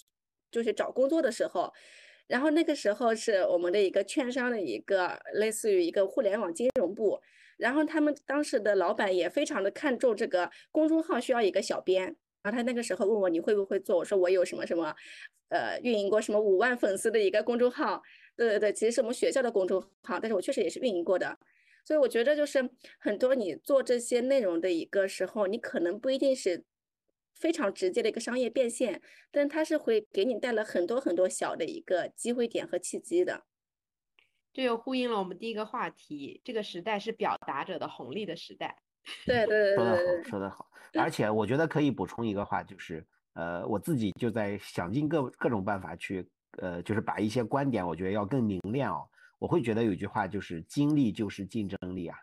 [0.50, 1.72] 就是找工作的时候，
[2.26, 7.20] 然后那个时候是我们的一个券商的一个类似于一个互联网金融部，
[7.56, 12.04] 然后他们当时的老板也非常的看重这个公众号需要一个小编，
[12.42, 14.94] 然后他那个时候问我你会不会做，我说我有什么什么，
[15.48, 18.02] 呃，运营过什么五万粉丝的一个公众号，
[18.36, 21.38] 对对对，其实是我们学校的公众号，但是我确实也是运营过的，
[21.84, 26.64] 所以我觉得就是很多你做这些内容的一个时候，你可能不一定是。
[27.34, 33.44] 非常直接的一个商业变现，但它是会给你带来很多很多小的一个机会点和契机的。
[34.52, 38.76] 这又呼应了我们第一个话题，这个时代是表达者的红利的时代。
[39.24, 40.70] 对对对，说得好，说得好。
[40.94, 49.08] 而且我觉得可以补充一个话，就是呃，我自己就在想尽各各种办法去呃，就是把一些观点，我觉得要更凝练哦。
[49.38, 52.18] 我会觉得有句话就是，精力就是竞争力啊。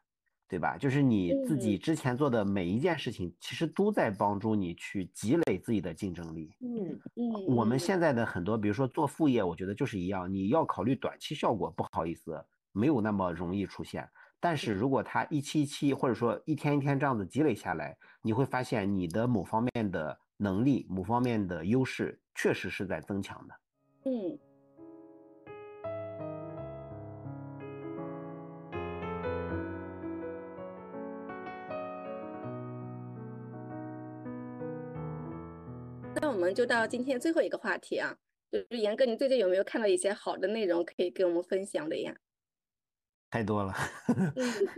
[0.50, 0.78] 对吧？
[0.78, 6.56] 就是你自己之前做的每一件事情，其实都在帮助你去积累自己的竞争力。
[6.62, 7.56] 嗯嗯。
[7.56, 12.42] 我们现在的很多，比如说做副业，我觉得就是一样，你要考虑短期效果，不好意思，
[12.72, 14.08] 没有那么容易出现。
[14.40, 23.56] 但是如果它一期一期，或者说一天一天这样子积累下来，你会发现你的某方面的能力、某方面的优势，确实是在增强的。
[24.06, 24.40] 嗯。
[36.38, 38.16] 我们就到今天最后一个话题啊，
[38.52, 42.16] 就是严哥，你最近有没有看到一些好的内容可以给我们分享的呀？
[43.32, 43.74] 太多了，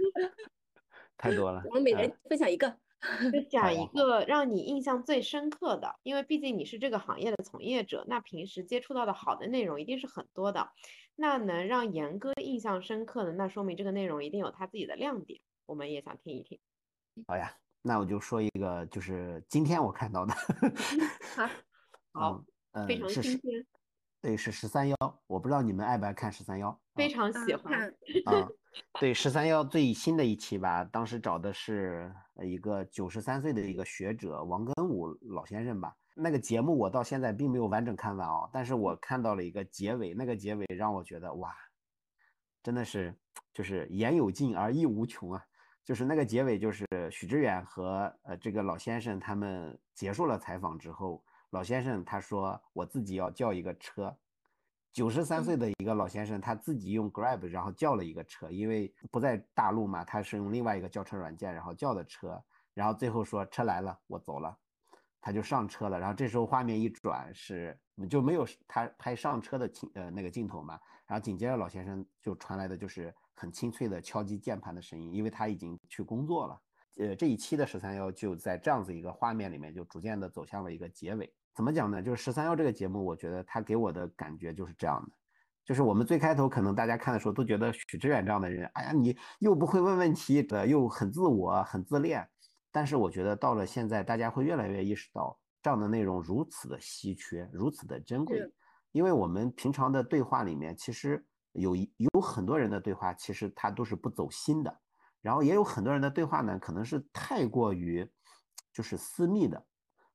[1.18, 1.62] 太多了。
[1.66, 2.78] 我们每人分享一个。
[3.32, 10.70] 就 讲一个让你印象最深刻的，因为毕竟你是这个行业的从业者，那平时接触到的好的内容一定是很多的。
[11.18, 16.58] 那能让严哥印象深刻的，那说明这个内容一定有他自己的亮点，我们也想听一听。
[17.28, 20.34] 好呀，那我就说一个，就是今天我看到的。
[21.36, 21.50] 好，
[22.14, 23.66] 好，嗯，非常是十，新鲜，
[24.22, 24.96] 对，是十三幺。
[25.28, 26.78] 我不知道你们爱不爱看十三幺。
[26.96, 27.74] 非常啊喜欢。
[27.74, 27.90] 看
[28.26, 28.48] 啊，
[29.00, 35.96] 对，十三幺最新的一期吧，当时找的是呃一个九十三岁的一个学者王根武老先生吧。
[36.16, 41.56] 那个节目我到现在并没有完整看完哦，但是我看到了一个结尾，那个结尾让我觉得哇，
[42.62, 43.16] 真的是
[43.54, 45.46] 就是言有尽而意无穷啊。
[45.90, 54.16] 就是那个结尾，就是许知远和呃这个老先生他们结束了采访之后，老先生他说我自己要叫一个车，
[54.92, 62.40] 九十三岁的一个老先生他自己用 Grab 然后叫了一个车，因为不在大陆嘛，他是用另外一个叫车软件然后叫的车，
[62.76, 64.56] 然后最后说车来了，我走了，
[65.20, 67.76] 他就上车了，然后这时候画面一转是
[68.08, 76.62] 就没有他拍上车的镜呃那个镜头嘛，然后紧接着老先生就传来的就是很清脆的敲击键盘的声音，因为他已经去工作了。
[76.98, 81.34] 呃，这一期的十三幺就在这样子一个画面里面，就逐渐的走向了一个结尾。
[81.56, 82.02] 怎么讲呢？
[82.02, 85.12] 就是十三幺这个节目，我觉得它给我的感觉就是这样的，
[85.64, 92.28] 就是我们最开头可能大家看的时候都觉得许知远这样的人，哎呀，你又不会问问题的，又很自我、很自恋。
[92.72, 98.42] 但是我觉得到了现在，大家会越来越意识到这样的内容如此的稀缺，如此的珍贵，
[98.92, 104.80] 因为我们平常的对话里面，其实有一有很多人的对话，其实他都是不走心的。
[105.22, 108.10] 然后也有很多人的对话呢，可能是太过于
[108.72, 109.66] 就是私密的，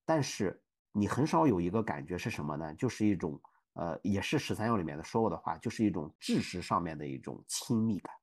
[0.06, 0.62] 但是
[0.92, 2.74] 你很少有一个感觉是什么呢？
[2.74, 3.38] 就是一种
[3.74, 8.14] 呃，也是十三幺里面的说过的话，就是一种知识上面的一种亲密感，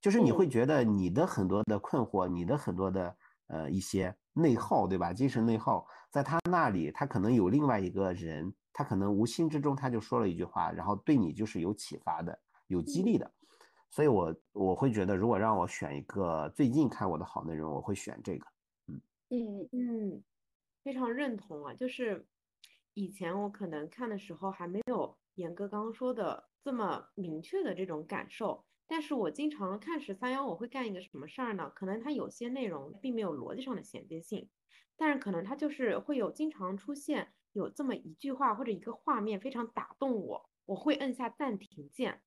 [0.00, 3.16] 就是你会觉得你的很多的困惑，你的很多的
[3.48, 5.12] 呃一些内耗，对吧？
[5.12, 13.30] 精神内耗，在他那里，他可能有另外一个人，他可能无心之中他就说了一句话，然后对你就是有启发的，有激励的。
[13.90, 18.46] 所以我我会觉得，如果让我选一个最近看过的好内容，我会选这个。
[19.30, 20.22] 嗯嗯，
[20.82, 22.26] 非常认同啊，就是
[22.92, 31.70] 以前我可能看的时候还没有严哥刚刚说的这么明确的这种感受，但是我经常看十三幺，我会干一个什么事儿呢？
[31.74, 34.48] 可能它有些内容并没有逻辑上的衔接性，
[34.96, 42.22] 但是可能它就是会有经常出现有这么一句话或者一个画面非常打动我，我会摁下暂停键，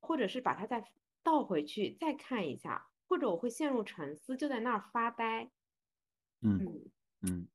[0.00, 0.84] 或者是把它再
[1.22, 5.50] 倒回去再看一下，或者我会陷入沉思，就在那儿发呆。
[6.40, 6.90] 嗯嗯，
[7.22, 7.48] 嗯，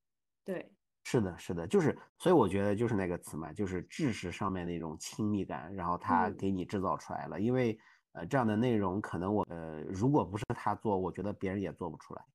[0.44, 0.74] 对。
[1.06, 7.40] 是的，是的，就是，所以我觉得就是那个词嘛，就是知识上面的一种亲密感，然后他嗯给你制造出来了。
[7.40, 7.78] 因为
[8.14, 12.26] 呃这样的内容，可能我呃如果不是他做，我觉得别人也做不出来。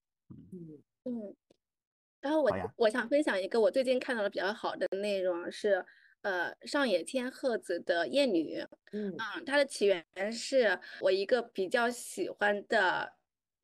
[0.52, 1.36] 嗯嗯。
[2.20, 5.84] 然后我我想分享一个我最近看到的比较好的内容是，
[6.22, 8.60] 呃，上野千鹤子的《厌女》。
[8.92, 13.12] 嗯嗯，它的起源是我一个比较喜欢的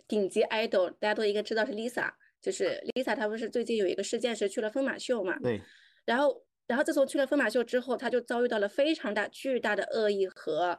[0.07, 5.39] 顶级 idol，大家都应该知道是 Lisa，就是 Lisa，她不是最近有一个事件是去了疯马秀嘛？
[5.41, 5.61] 对，
[6.05, 10.79] 然后，然后自从去了疯马秀之后，她就遭遇到了非常大、巨大的恶意和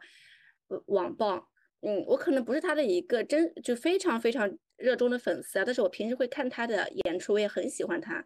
[0.68, 1.50] 呃网暴。
[1.82, 8.26] 嗯，我可能不是她的一个真就非常非常热衷的粉丝啊，但是我平时会看她的演出，我也很喜欢她。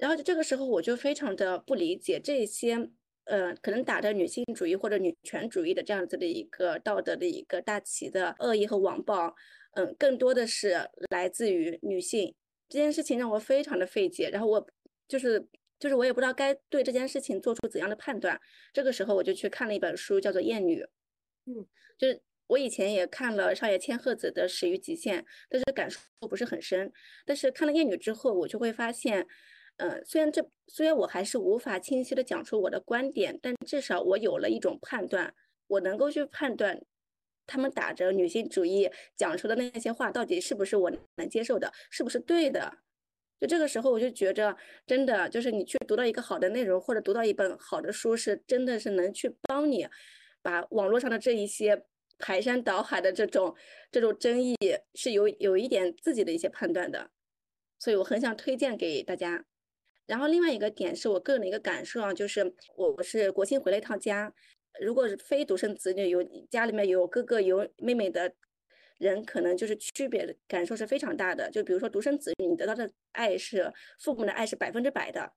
[0.00, 2.88] 然后就这个时候，我就非常的不理解这些，
[3.24, 9.36] 呃，可能打着女性主义或者女权主义的这样子的一个道德的一个大旗的恶意和网暴，
[9.74, 12.34] 嗯，更多的是来自于女性。
[12.66, 14.66] 这件事情让我非常的费解，然后我
[15.06, 15.46] 就是
[15.78, 18.40] 就是我也不知道该对这件事情做出怎样的判断。
[18.72, 20.82] 这个时候我就去看了一本书，叫做《厌女》，
[21.44, 21.66] 嗯，
[21.98, 25.20] 就是我以前也看了上野千鹤子的《始于极限》，
[25.50, 26.90] 但是感受不是很深。
[27.26, 29.26] 但是看了《厌女》之后，我就会发现。
[29.80, 35.34] 呃，虽然这虽然我还是无法清晰的讲出我的观点，但至少我有了一种判断，
[35.68, 36.82] 我能够去判断
[37.46, 42.76] 他们打着女性主义讲出的那些话到底是不是我能接受的，是不是对的。
[43.40, 44.54] 就这个时候，我就觉着
[44.86, 49.88] 真的就是你去读到一个好的内容，或者读到一本好的书，是真的是能去帮你
[50.42, 51.86] 把网络上的这一些
[52.18, 53.56] 排山倒海的这种
[53.90, 54.54] 这种争议
[54.94, 57.10] 是有有一点自己的一些判断的，
[57.78, 59.46] 所以我很想推荐给大家。
[60.10, 62.42] 然后另外一个点是我个人的一个感受啊，就是
[62.74, 64.34] 我我是国庆回了一趟家，
[64.80, 68.34] 如果是非独生子女，有家里面有哥哥有妹妹的
[68.98, 71.48] 人，可能就是区别的感受是非常大的。
[71.52, 75.32] 就比如说独生子女，你得到的爱是父母的爱是百分之百的，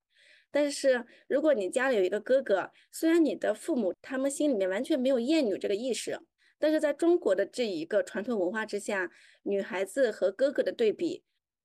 [0.49, 6.19] 但是如果你家里有一个哥哥，虽然你的父母他们心里面完全没有厌女这个意识，
[6.57, 9.11] 但是在中国的这一个传统文化之下，
[9.43, 11.23] 女孩子和哥哥的对比。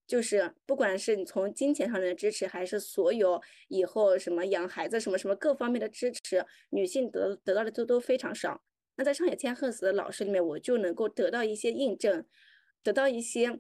[0.09, 8.63] 就是不管是你从金钱上面的支持，还是所有以后什么养孩子什么什么各方面的支持，女性得得到的都都非常少。
[8.97, 12.25] 那在上野千鹤子的老师里面，我就能够得到一些印证，
[12.83, 13.57] 得到一些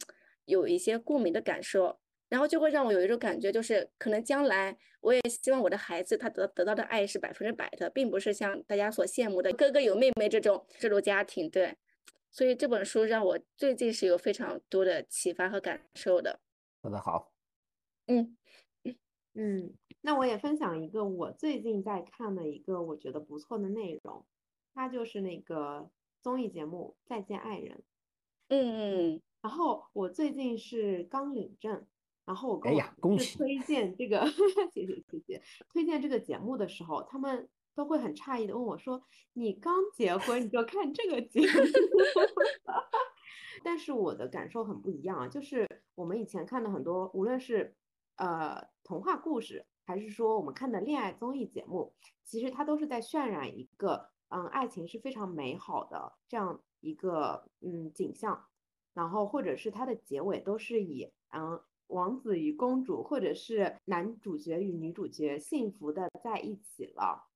[0.46, 2.00] 有一些共鸣的感受。
[2.30, 11.48] 然后就会让我有一种感觉，就是可能将来我也希望我的孩子他得得到的爱是百分之百的，并不是像大家所羡慕的哥哥有妹妹这种这种家庭。
[11.48, 11.74] 对，
[12.30, 16.40] 所以这本书让我最近是有非常多的启发和感受的。
[16.82, 17.32] 说的好，
[18.06, 18.36] 嗯
[19.34, 24.24] 嗯，那我也分享一个我最近在看的一个我觉得不错的内容，
[24.74, 25.90] 它就是那个
[26.22, 27.76] 综艺节目《再见爱人》。
[28.48, 31.86] 嗯嗯，然后我最近是刚领证。
[32.24, 34.22] 然后我跟我同事推荐这个，
[34.74, 37.48] 谢谢谢谢，推荐这个节目的时候，他们
[37.78, 39.00] 都会很诧异的问我说
[39.34, 41.46] ：“你刚结婚你就看这个节目？”
[43.62, 45.64] 但是我的感受很不一样啊，就是
[45.94, 47.72] 我们以前看的很多，无论是
[48.16, 58.44] 呃童话故事，还是说我们看的恋爱综艺节目，其实它都是在渲染一个嗯爱情是非常美好的这样一个嗯景象，
[58.92, 61.62] 然后或者是它的结尾都是以嗯。
[61.88, 67.27] 王子与公主，或者是男主角与女主角幸福的在一起了，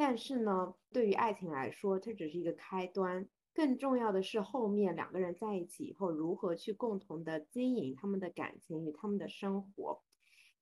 [0.00, 10.00] 但是呢，对于爱情来说，这只是一个开端，更重要的是后面两个人在一起以后，如何去共同的经营他们的感情与他们的生活。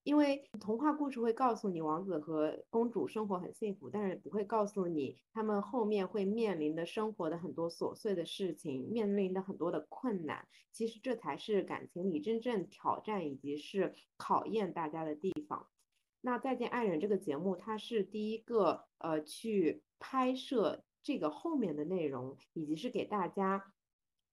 [0.03, 10.49] 因为童话故事会告诉你王子和公主生活很幸福，但是不会告诉你他们后面会面临的生活的很多琐碎的事情，面临的很多的困难。
[10.73, 15.69] 其实这才是感情里真正挑战以及是考验大家的地方。
[16.21, 23.73] 那《再见爱人》这个节目，它是第一个呃去拍摄这个后面的内容，以及是给大家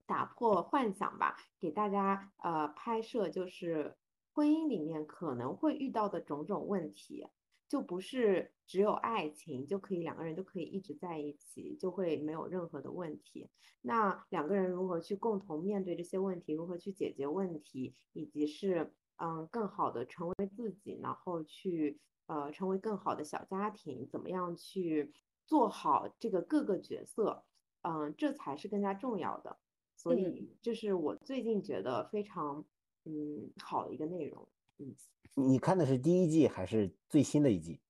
[0.06, 3.96] 打破幻想吧，给大家呃拍摄就是。
[4.36, 7.26] 婚姻里面可能会遇到的种种问题，
[7.66, 13.48] 就不是只有爱情就可以两个人都可以一直在一起，就会没有任何的问题。
[13.80, 25.12] 那两个人如何去共同面对这些问题，如何去解决问题，以及是嗯更好的成为自己，然后去呃成为更好的小家庭，怎么样去
[25.46, 27.44] 做好这个各个角色，
[27.82, 29.58] 嗯，这才是更加重要的。
[29.96, 32.64] 所以这是我最近觉得非常。
[33.08, 34.48] 嗯，好的一个内容。
[34.78, 34.92] 嗯，
[35.36, 37.80] 你看的是第一季还是最新的一季？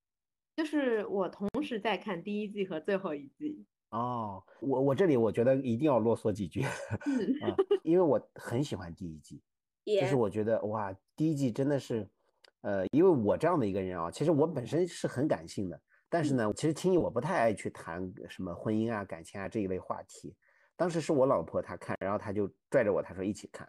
[0.55, 3.65] 就是我同时在看第一季和最后一季。
[3.89, 9.41] 哦，我我这里我觉得一定要啰嗦几句啊，因为我很喜欢第一季，
[9.95, 12.05] 就是我觉得哇，第一季真的是，
[12.61, 20.35] 呃，因为我这样的一个人啊，其实我本身是很感性的，但是呢，其实听你我不太爱去谈什么婚姻啊、感情啊这一类话题。
[20.75, 23.67] 当时是我老婆她看，然后她就拽着我，她说一起看。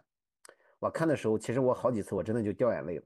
[0.79, 3.03] 我看的时候，其实我好几次我真的就掉眼泪了，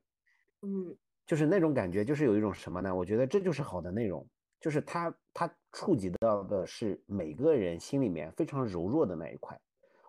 [0.61, 2.93] 嗯，就是那种感觉，就是有一种什么呢？
[2.93, 4.28] 我觉得这就是好的内容，
[4.59, 9.59] 就是它它触及到的是每个人心里面非常柔弱的那一块。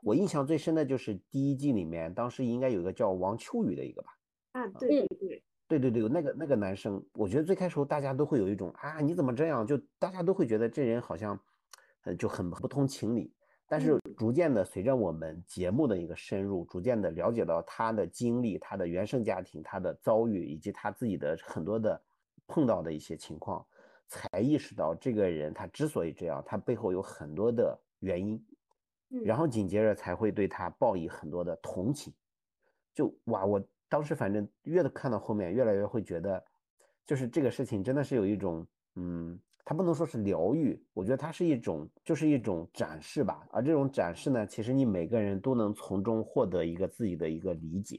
[0.05, 4.19] 我印象最深的就是第一季里面，当时应该有一个叫王秋雨的一个吧？
[4.53, 9.67] 啊，对对对对对对，那个那个男生，我觉得最开始大家都会有一种啊，你怎么这样？
[9.67, 11.41] 就大家都会觉得这人好像，
[12.03, 13.33] 呃，就很不通情理。
[13.67, 21.99] 但是逐渐的，随着我们节目的一个深入，逐渐的了解到他的经历、他的原生家庭、他的遭遇，以及他自己的很多的
[22.47, 23.67] 碰到的一些情况，
[24.07, 28.39] 才意识到这个人他之所以这样，他背后有很多的原因。
[29.23, 32.13] 然后紧接着才会对他报以很多的同情。
[32.95, 36.43] 就哇，我当时反正越看到后面，越来越会觉得，
[37.07, 39.39] 就是这个事情真的是有一种嗯。
[39.67, 43.49] 它不能说是疗愈，我觉得它是一种，就是一种展示吧。
[43.51, 47.99] 而这种展示呢，其实你每个人都能从中获得一个自己的一个理解。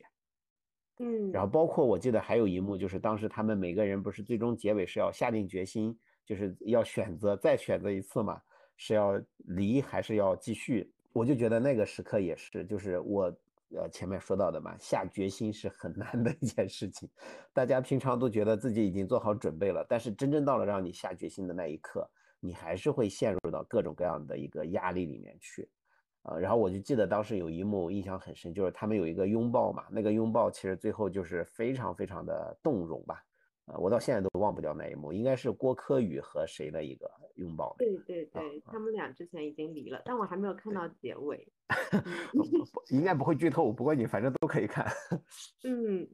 [0.99, 8.39] 嗯，然后包括我记得还有一幕，就是当时他们每个人不是最终结尾是要下定决心，就是要选择再选择一次嘛，
[8.77, 10.93] 是要离还是要继续？
[11.15, 13.33] 我就觉得那个时刻也是，就是我。
[13.75, 17.09] 呃，前面说到的嘛，下决心是很难的一件事情。
[17.51, 22.07] 大家平常都觉得自己已经做好准备了，但是真正到了让你下决心的那一刻，
[22.39, 25.67] 你还是会陷入到各种各样的一个压力里面去。
[26.21, 33.25] 呃，然后我就记得当时有一幕印象很深，就是他们有一个拥抱嘛，那个拥抱其实最后就是非常非常的动容吧。
[33.65, 37.75] 呃，我到现在都忘不掉那一幕，应该是郭柯宇和谁的一个拥抱。
[37.79, 41.51] 对对对，他们俩之前已经离了，但我还没有看到结尾。
[42.91, 44.85] 应该不会剧透，不过你反正都可以看。
[45.65, 46.07] 嗯，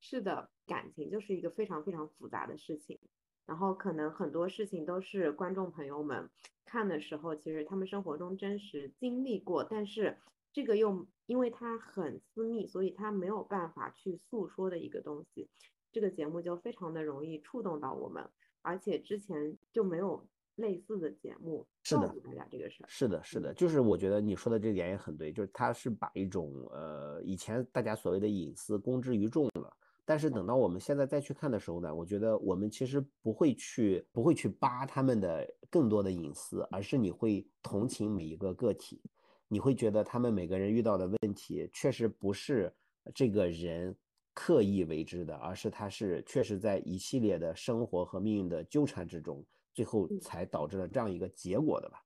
[0.00, 2.98] 是的，感情就是一个非常非常复杂的事情，
[3.46, 6.28] 然后可能很多事情都是观众朋友们
[6.64, 10.18] 看的时候，其实他们生活中真实经历过，但是
[10.52, 15.48] 这个又因为它很私密，所以它没有办法去诉说的一个东西，
[15.92, 18.22] 这个节目就非常的容易触动到我们，
[18.62, 20.24] 而且之前就没有
[20.56, 22.86] 类似的节目是的告诉大家这个事儿。
[22.88, 29.74] 是的，是的，就是我觉得你说的这点也很对，就是他是把一种呃以前大家所谓的隐私公之于众了，
[30.04, 39.00] 但是等到我们现在再去看的时候呢，我觉得我们其实不会去不会去扒他们的更多的隐私，而是你会同情每一个个体，
[39.48, 42.72] 你会觉得他们每个人遇到的问题确实不是
[43.14, 43.96] 这个人
[44.42, 52.02] 刻意为之的，而是他是确实在一系列的生活和命运的纠缠之中，最后嗯才导致了这样一个结果的吧。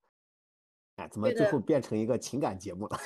[0.97, 2.99] 哎，怎么最后变成一个情感节目了？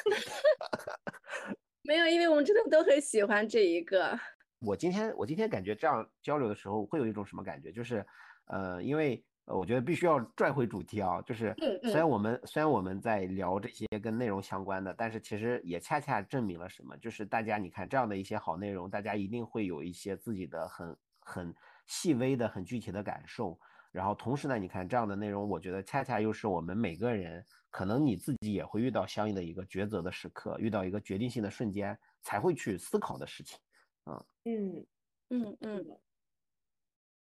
[1.85, 4.19] 没有，因为我们真的都很喜欢这一个。
[4.61, 7.71] 我今天我今天感觉这样交流的时候，会有一种什么感觉？
[7.71, 8.07] 就是，
[8.47, 16.97] 呃，因为呃我觉得必须要拽回主题啊，就是嗯虽然我们虽然我们在聊这些跟内容相关的，但是其实也恰恰证明了什么？
[16.99, 21.55] 就是大家你看这样的一些好内容，大家一定会有一些自己的很很
[21.87, 23.59] 细微的、很具体的感受。
[23.91, 33.59] 然后同时呢，你看这样的内容，我觉得恰恰又是我们每个人，可能你自己也会遇到相应的一个抉择的时刻，遇到一个决定性的瞬间，才会去思考的事情。
[34.05, 34.87] 嗯
[35.31, 36.01] 嗯嗯是，的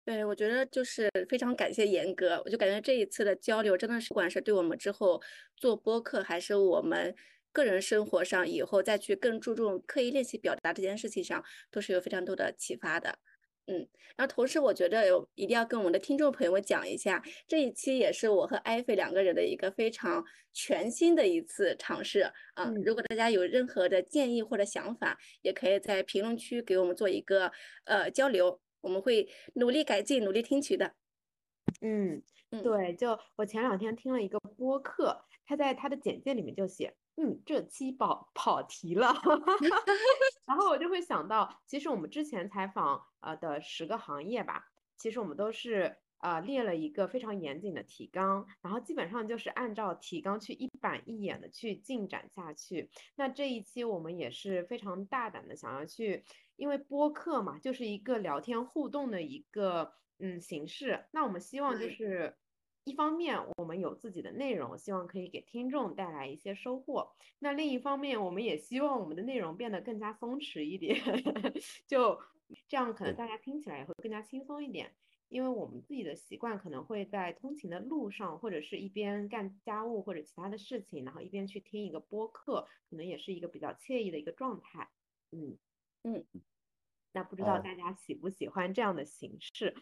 [0.06, 5.22] 对，我觉得就是非常感谢严哥，我就感觉这一次的交流真的是，不管是对我们之后
[5.56, 7.16] 做播客，还是我们
[7.54, 11.42] 个人生活上以后再去更注重刻意练习表达这件事情上，
[11.72, 13.18] 都是有非常多的启发的。
[13.66, 13.88] 嗯，
[14.18, 22.20] 然后同时我觉得有一定要跟我们的听众朋友们讲一下，这一期也是我和艾菲两个人的一个非常全新的一次尝试
[22.56, 22.66] 啊。
[22.66, 27.50] 嗯如果大家有任何的建议或者想法，也可以在评论区给我们做一个
[27.86, 30.94] 呃交流，我们会努力改进，努力听取的。
[31.82, 32.22] 嗯，
[32.52, 39.14] 嗯对，就我前两天听了一个播客，他在他的简介里面就写，嗯，这期跑跑题了，
[40.46, 44.66] 然后我就会想到，其实我们之前采访呃的十个行业吧，
[44.98, 52.90] 其实我们都是呃列了一个非常严谨的提纲，然后基本上就是按照提纲去一板一眼的去进展下去。
[53.16, 56.24] 那这一期我们也是非常大胆的想要去，
[56.56, 61.06] 因为播客嘛，就是一个聊天互动的一个嗯形式。
[61.12, 62.38] 那我们希望就是
[62.86, 67.12] 一方面我们有自己的内容，希望可以给听众带来一些收获。
[67.40, 70.98] 那另一方面，我们也希望我们的内容变得更加松弛一点，
[71.86, 72.18] 就
[72.70, 74.96] 这样可能大家听起来也会更加轻松一点。
[75.34, 84.88] 因为我们自己的习惯可能会在通勤的路上，或者是一边干家务或者其他的事情，然后一边去听一个播客，可能也是一个比较惬意的一个状态。
[85.32, 85.58] 嗯
[86.04, 86.24] 嗯，
[87.14, 89.74] 那不知道呃大家喜不喜欢这样的形式？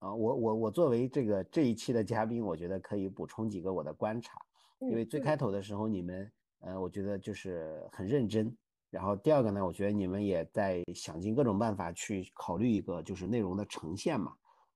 [0.00, 4.40] 啊，我我我作为这个这一期的嘉宾，我觉得可以补充几个我的观察，
[4.80, 8.52] 因为嗯最开头的时候你们，呃，我觉得就是很认真，
[8.90, 14.34] 然后第二个呢，我觉得你们也在想尽各种办法去考虑一个就是内容的呈现嘛，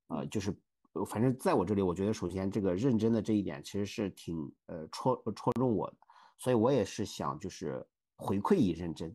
[0.08, 0.54] 呃，就是
[0.92, 5.96] 呃反正在我这里，我觉得首先这个认真的这一点其实是挺呃戳戳中我的，
[6.38, 7.86] 所以我也是想就是
[8.16, 9.14] 回馈以认真，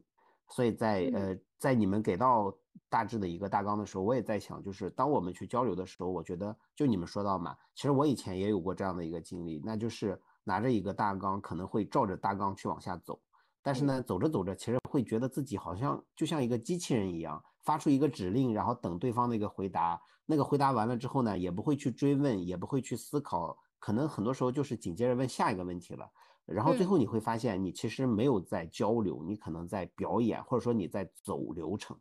[0.50, 2.54] 所以在呃在你们给到
[2.90, 13.22] 大致的一个大纲的时候，我也在想，就是当我们去交流的时候，我觉得就你们说到嘛，其实我以前也有过这样的一个经历，那就是拿着一个大纲，可能会照着大纲去往下走，
[13.62, 26.10] 但是呢，走着走着，其实会觉得自己好像就像一个机器人一样，发出一个指令，然后等对方的一个回答，那个回答完了之后呢，也不会去追问，也不会去思考，可能很多时候就是紧接着问下一个问题了。
[26.46, 31.96] 然后最嗯后你会发现，你其实没有在交流，你可能在表演，或者说你在走流程。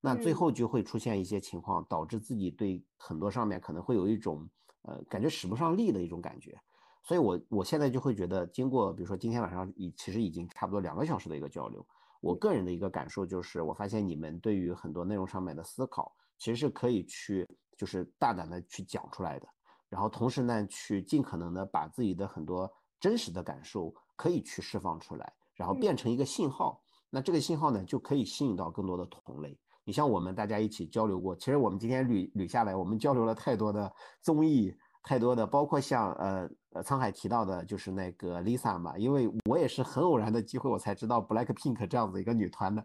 [0.00, 4.48] 那最嗯后就会出现一些情况，导致自己对很多上面可能会有一种
[4.82, 6.60] 呃感觉使不上力的一种感觉。
[7.04, 11.86] 所以我我现在就会觉得，经过比如说今天晚上已其实已经差不多两个小时的一个交流，
[12.24, 17.46] 我个人的一个感受就是，我发现你们对于很多内容上面的思考，其实是可以去
[17.76, 19.46] 就是大胆的去讲出来的。
[19.90, 26.82] 然后同时呢，去尽可能的把自己的很多真实的感受可以去释放出来，然后嗯变成一个信号。
[27.10, 29.56] 那这个信号呢，就可以吸引到更多的同类。
[29.84, 42.84] 你像我们大家一起交流过，其实我们今天捋捋下来，我们交流了太多的综艺，太多的，包括像呃呃沧海提到的，就是那个 Lisa 嘛，因为我也是很偶然的机会，我才知道 Blackpink 这样子一个女团的，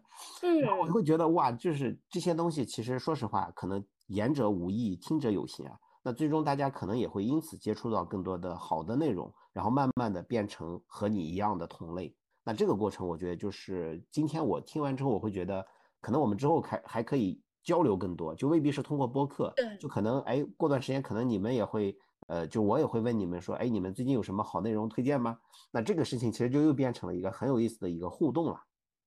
[0.61, 5.79] 然后我会觉得哇，就是这些东西，其实说实话，可能言者无意，听者有心啊。
[6.03, 12.13] 那最终大家可能也会因此接触到更多的好的内容，然后慢慢的变成和你一样的同类。
[12.43, 15.65] 那这个过程，我觉得就是今天我听完之后，我会觉得，
[16.01, 21.95] 可能我们之后还还可以交流更多，就未必是通过播客，对就可能哎，过段时间可能你们也会
[22.29, 25.39] 呃，就我也会问你们说，哎，你们最近有什么好内容推荐吗？
[25.71, 28.63] 那这个事情其实就又变成了一个很有意思的一个互动了。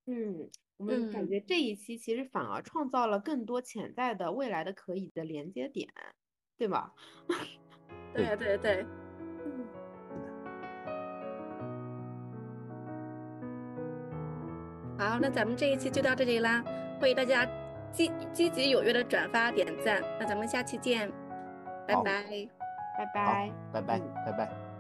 [0.07, 5.89] 嗯，我们感嗯觉这一期其实反而创造了更多潜在的未来的可以的连接点，
[6.59, 6.93] 对吧？
[8.12, 8.85] 对对对，
[9.45, 9.64] 嗯，
[14.99, 16.64] 好，那咱们这一期就到这里啦，
[17.01, 17.47] 欢迎大家
[17.93, 21.09] 积积极踊跃的转发点赞，那咱们下期见，
[21.87, 22.61] 拜拜。
[22.97, 24.72] 拜好拜。，拜拜嗯，拜拜。